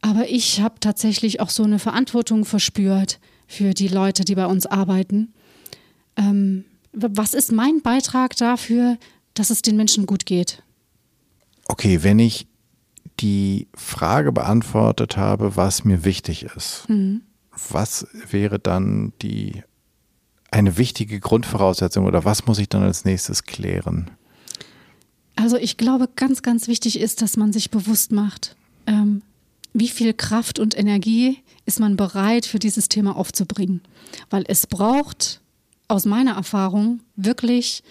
[0.01, 4.66] Aber ich habe tatsächlich auch so eine Verantwortung verspürt für die Leute, die bei uns
[4.66, 5.32] arbeiten.
[6.16, 8.96] Ähm, was ist mein Beitrag dafür,
[9.34, 10.62] dass es den Menschen gut geht?
[11.66, 12.46] Okay, wenn ich
[13.20, 17.22] die Frage beantwortet habe, was mir wichtig ist, mhm
[17.70, 19.62] was wäre dann die
[20.51, 24.11] eine wichtige Grundvoraussetzung oder was muss ich dann als nächstes klären?
[25.36, 29.22] Also ich glaube, ganz, ganz wichtig ist, dass man sich bewusst macht, ähm,
[29.73, 33.83] wie viel Kraft und Energie ist man bereit für dieses Thema aufzubringen.
[34.31, 35.41] Weil es braucht
[35.89, 37.83] aus meiner Erfahrung wirklich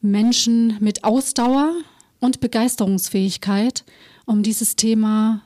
[0.00, 1.72] Menschen mit Ausdauer
[2.20, 3.84] und Begeisterungsfähigkeit,
[4.26, 5.42] um dieses Thema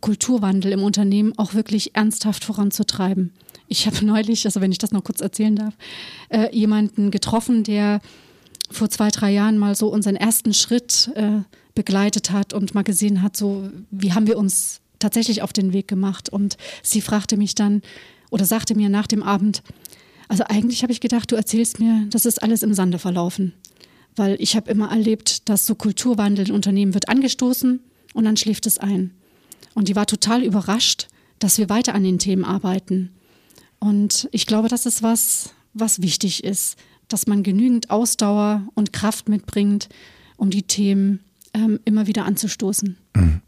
[0.00, 3.32] Kulturwandel im Unternehmen auch wirklich ernsthaft voranzutreiben.
[3.66, 5.74] Ich habe neulich, also wenn ich das noch kurz erzählen darf,
[6.30, 8.00] äh, jemanden getroffen, der
[8.70, 11.40] vor zwei, drei Jahren mal so unseren ersten Schritt äh,
[11.74, 15.88] begleitet hat und mal gesehen hat, so wie haben wir uns tatsächlich auf den Weg
[15.88, 16.28] gemacht.
[16.28, 17.82] Und sie fragte mich dann
[18.30, 19.62] oder sagte mir nach dem Abend,
[20.28, 23.54] also eigentlich habe ich gedacht, du erzählst mir, das ist alles im Sande verlaufen.
[24.14, 27.80] Weil ich habe immer erlebt, dass so Kulturwandel in Unternehmen wird angestoßen
[28.14, 29.12] und dann schläft es ein.
[29.74, 33.10] Und die war total überrascht, dass wir weiter an den Themen arbeiten.
[33.78, 36.76] Und ich glaube, das ist was, was wichtig ist,
[37.06, 39.88] dass man genügend Ausdauer und Kraft mitbringt,
[40.36, 41.20] um die Themen
[41.54, 42.96] ähm, immer wieder anzustoßen.
[43.14, 43.40] Mhm.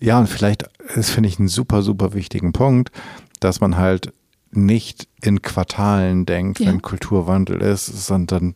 [0.00, 2.90] Ja, und vielleicht, das finde ich einen super, super wichtigen Punkt,
[3.40, 4.12] dass man halt
[4.50, 6.68] nicht in Quartalen denkt, ja.
[6.68, 8.54] wenn Kulturwandel ist, sondern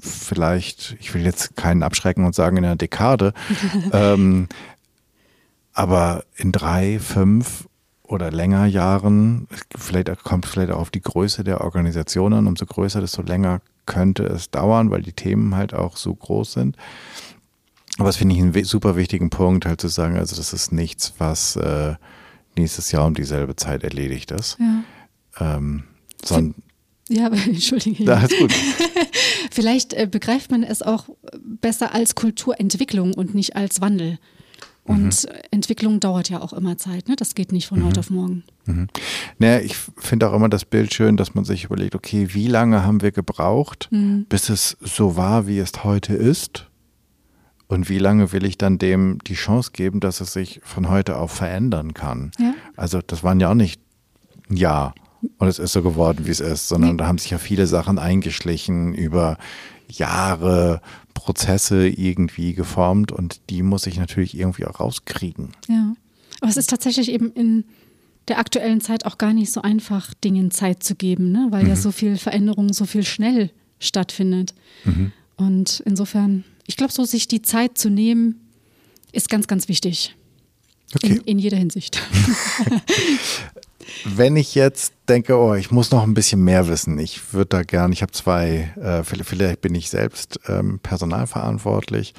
[0.00, 3.32] vielleicht, ich will jetzt keinen abschrecken und sagen in einer Dekade,
[3.92, 4.48] ähm,
[5.72, 7.68] aber in drei, fünf
[8.02, 13.00] oder länger Jahren, vielleicht kommt vielleicht auch auf die Größe der Organisation an, umso größer,
[13.00, 16.76] desto länger könnte es dauern, weil die Themen halt auch so groß sind.
[17.98, 21.14] Aber das finde ich einen super wichtigen Punkt, halt zu sagen, also das ist nichts,
[21.18, 21.94] was äh,
[22.56, 24.58] nächstes Jahr um dieselbe Zeit erledigt ist.
[24.58, 25.56] Ja.
[25.56, 25.84] Ähm,
[26.24, 26.54] sondern
[27.08, 28.04] ja, aber entschuldige.
[28.04, 28.52] Ja, ist gut.
[29.50, 31.08] Vielleicht äh, begreift man es auch
[31.42, 34.18] besser als Kulturentwicklung und nicht als Wandel.
[34.84, 35.38] Und mhm.
[35.52, 37.14] Entwicklung dauert ja auch immer Zeit, ne?
[37.14, 37.86] Das geht nicht von mhm.
[37.86, 38.42] heute auf morgen.
[38.64, 38.88] Mhm.
[39.38, 42.84] Naja, ich finde auch immer das Bild schön, dass man sich überlegt, okay, wie lange
[42.84, 44.26] haben wir gebraucht, mhm.
[44.28, 46.66] bis es so war, wie es heute ist?
[47.68, 51.16] Und wie lange will ich dann dem die Chance geben, dass es sich von heute
[51.16, 52.32] auf verändern kann?
[52.38, 52.54] Ja.
[52.76, 53.80] Also das waren ja auch nicht
[54.50, 54.94] ein Jahr
[55.38, 57.98] und es ist so geworden, wie es ist, sondern da haben sich ja viele Sachen
[57.98, 59.38] eingeschlichen über
[59.88, 60.80] Jahre,
[61.14, 65.50] Prozesse irgendwie geformt und die muss ich natürlich irgendwie auch rauskriegen.
[65.68, 65.94] Ja,
[66.40, 67.64] aber es ist tatsächlich eben in
[68.28, 71.48] der aktuellen Zeit auch gar nicht so einfach, Dingen Zeit zu geben, ne?
[71.50, 71.70] weil mhm.
[71.70, 74.54] ja so viel Veränderung so viel schnell stattfindet.
[74.84, 75.12] Mhm.
[75.36, 78.40] Und insofern, ich glaube, so sich die Zeit zu nehmen,
[79.12, 80.16] ist ganz, ganz wichtig.
[80.94, 81.06] Okay.
[81.06, 82.00] In, in jeder Hinsicht.
[84.04, 87.62] Wenn ich jetzt denke, oh, ich muss noch ein bisschen mehr wissen, ich würde da
[87.62, 92.14] gern, ich habe zwei, äh, vielleicht bin ich selbst ähm, personalverantwortlich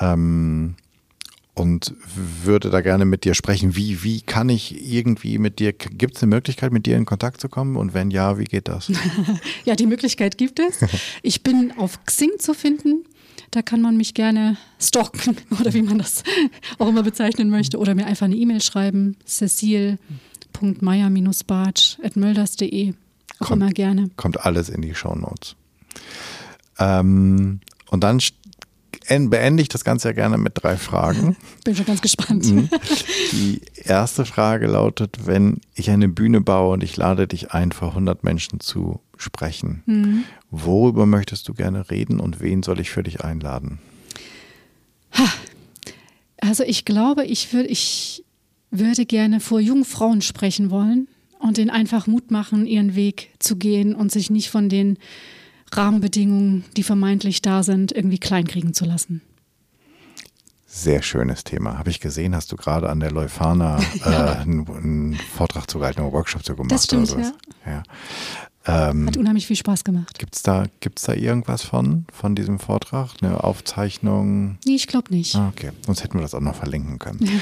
[0.00, 0.76] ähm,
[1.54, 1.94] und
[2.42, 3.76] würde da gerne mit dir sprechen.
[3.76, 7.40] Wie, wie kann ich irgendwie mit dir, gibt es eine Möglichkeit, mit dir in Kontakt
[7.40, 7.76] zu kommen?
[7.76, 8.90] Und wenn ja, wie geht das?
[9.64, 10.80] ja, die Möglichkeit gibt es.
[11.22, 13.04] Ich bin auf Xing zu finden.
[13.50, 16.22] Da kann man mich gerne stalken oder wie man das
[16.78, 19.16] auch immer bezeichnen möchte oder mir einfach eine E-Mail schreiben.
[19.26, 19.98] Cecile
[20.60, 22.94] www.meier-bartsch.mölders.de.
[23.40, 24.10] Auch kommt, immer gerne.
[24.16, 25.56] Kommt alles in die Shownotes.
[26.78, 28.20] Ähm, und dann
[29.08, 31.36] beende ich das Ganze ja gerne mit drei Fragen.
[31.64, 32.44] Bin schon ganz gespannt.
[32.46, 32.68] Mhm.
[33.32, 37.88] Die erste Frage lautet, wenn ich eine Bühne baue und ich lade dich ein, vor
[37.90, 40.24] 100 Menschen zu sprechen, mhm.
[40.50, 43.78] worüber möchtest du gerne reden und wen soll ich für dich einladen?
[46.40, 48.24] Also ich glaube, ich, würd, ich
[48.70, 51.08] würde gerne vor jungen Frauen sprechen wollen
[51.38, 54.98] und ihnen einfach Mut machen, ihren Weg zu gehen und sich nicht von den
[55.72, 59.20] Rahmenbedingungen, die vermeintlich da sind, irgendwie kleinkriegen zu lassen.
[60.66, 61.78] Sehr schönes Thema.
[61.78, 64.34] Habe ich gesehen, hast du gerade an der Leuphana ja.
[64.34, 66.72] äh, einen, einen, Vortrag zu gehalten, einen Workshop zu gemacht.
[66.72, 67.32] Das stimmt, ja.
[67.66, 67.82] ja.
[68.70, 70.18] Ähm, Hat unheimlich viel Spaß gemacht.
[70.18, 73.14] Gibt es da, gibt's da irgendwas von, von diesem Vortrag?
[73.22, 74.58] Eine Aufzeichnung?
[74.66, 75.34] Nee, ich glaube nicht.
[75.36, 77.40] Ah, okay, sonst hätten wir das auch noch verlinken können.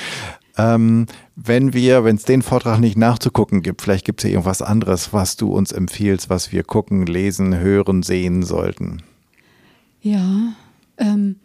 [0.57, 4.63] Ähm, wenn wir, wenn es den Vortrag nicht nachzugucken gibt, vielleicht gibt es ja irgendwas
[4.63, 9.03] anderes, was du uns empfiehlst, was wir gucken, lesen, hören, sehen sollten.
[10.01, 10.55] Ja,
[10.97, 11.37] ähm,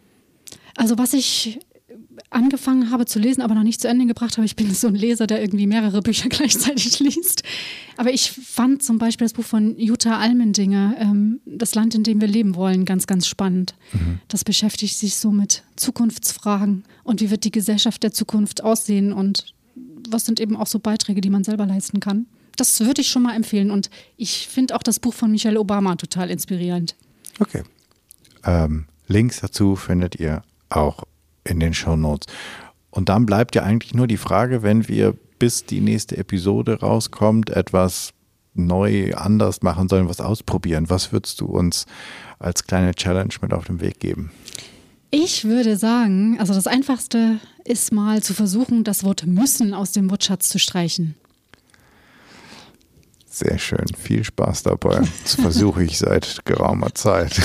[0.76, 1.58] also was ich
[2.30, 4.44] angefangen habe zu lesen, aber noch nicht zu Ende gebracht habe.
[4.44, 7.42] Ich bin so ein Leser, der irgendwie mehrere Bücher gleichzeitig liest.
[7.96, 12.20] Aber ich fand zum Beispiel das Buch von Jutta Almendinger, ähm, Das Land, in dem
[12.20, 13.74] wir leben wollen, ganz, ganz spannend.
[13.92, 14.20] Mhm.
[14.28, 19.54] Das beschäftigt sich so mit Zukunftsfragen und wie wird die Gesellschaft der Zukunft aussehen und
[20.08, 22.26] was sind eben auch so Beiträge, die man selber leisten kann.
[22.56, 25.96] Das würde ich schon mal empfehlen und ich finde auch das Buch von Michelle Obama
[25.96, 26.96] total inspirierend.
[27.38, 27.62] Okay.
[28.44, 31.04] Ähm, Links dazu findet ihr auch
[31.44, 32.32] in den Show Notes.
[32.90, 37.50] Und dann bleibt ja eigentlich nur die Frage, wenn wir bis die nächste Episode rauskommt,
[37.50, 38.12] etwas
[38.54, 40.90] neu anders machen sollen, was ausprobieren.
[40.90, 41.86] Was würdest du uns
[42.38, 44.30] als kleine Challenge mit auf den Weg geben?
[45.10, 50.10] Ich würde sagen, also das Einfachste ist mal zu versuchen, das Wort müssen aus dem
[50.10, 51.14] Wortschatz zu streichen.
[53.34, 53.86] Sehr schön.
[53.98, 55.00] Viel Spaß dabei.
[55.22, 57.40] Das versuche ich seit geraumer Zeit.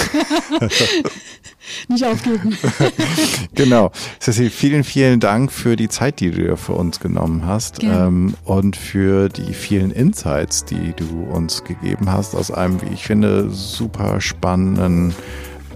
[1.88, 2.57] Nicht aufgeben.
[3.55, 3.91] genau.
[4.19, 8.33] Cecil, vielen, vielen Dank für die Zeit, die du dir für uns genommen hast ähm,
[8.43, 13.49] und für die vielen Insights, die du uns gegeben hast aus einem, wie ich finde,
[13.49, 15.15] super spannenden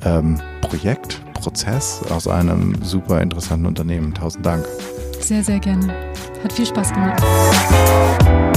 [0.04, 4.14] ähm, Projekt, Prozess, aus einem super interessanten Unternehmen.
[4.14, 4.66] Tausend Dank.
[5.22, 5.88] Sehr, sehr gerne.
[6.44, 8.51] Hat viel Spaß gemacht.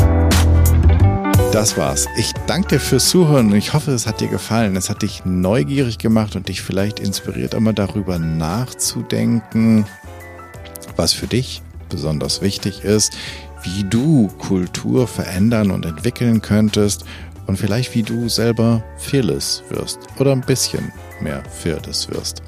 [1.55, 2.09] Das war's.
[2.16, 4.74] Ich danke dir fürs Zuhören und ich hoffe, es hat dir gefallen.
[4.74, 9.86] Es hat dich neugierig gemacht und dich vielleicht inspiriert, einmal darüber nachzudenken,
[10.96, 13.16] was für dich besonders wichtig ist,
[13.62, 17.05] wie du Kultur verändern und entwickeln könntest
[17.46, 22.42] und vielleicht wie du selber fearless wirst oder ein bisschen mehr fearless wirst.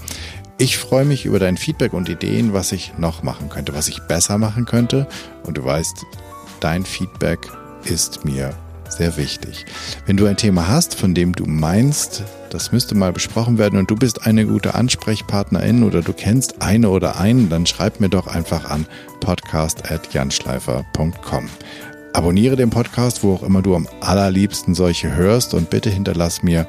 [0.58, 4.00] Ich freue mich über dein Feedback und Ideen, was ich noch machen könnte, was ich
[4.08, 5.06] besser machen könnte.
[5.44, 6.04] Und du weißt,
[6.58, 7.38] dein Feedback
[7.84, 8.52] ist mir
[8.96, 9.64] sehr wichtig.
[10.06, 13.90] Wenn du ein Thema hast, von dem du meinst, das müsste mal besprochen werden und
[13.90, 18.26] du bist eine gute Ansprechpartnerin oder du kennst eine oder einen, dann schreib mir doch
[18.26, 18.86] einfach an
[19.20, 21.48] podcast.janschleifer.com.
[22.12, 26.66] Abonniere den Podcast, wo auch immer du am allerliebsten solche hörst und bitte hinterlass mir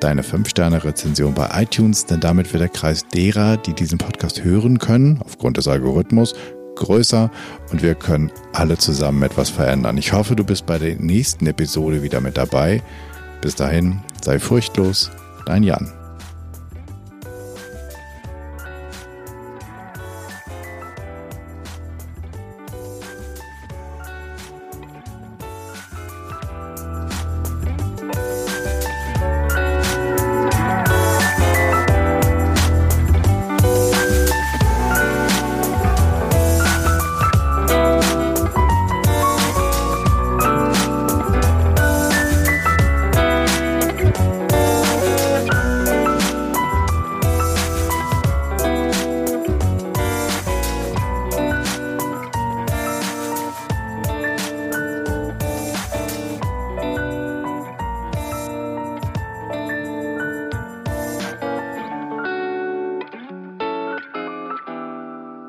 [0.00, 5.20] deine 5-Sterne-Rezension bei iTunes, denn damit wird der Kreis derer, die diesen Podcast hören können,
[5.24, 6.34] aufgrund des Algorithmus,
[6.76, 7.30] größer
[7.70, 9.98] und wir können alle zusammen etwas verändern.
[9.98, 12.82] Ich hoffe, du bist bei der nächsten Episode wieder mit dabei.
[13.40, 15.10] Bis dahin, sei furchtlos,
[15.46, 16.01] dein Jan.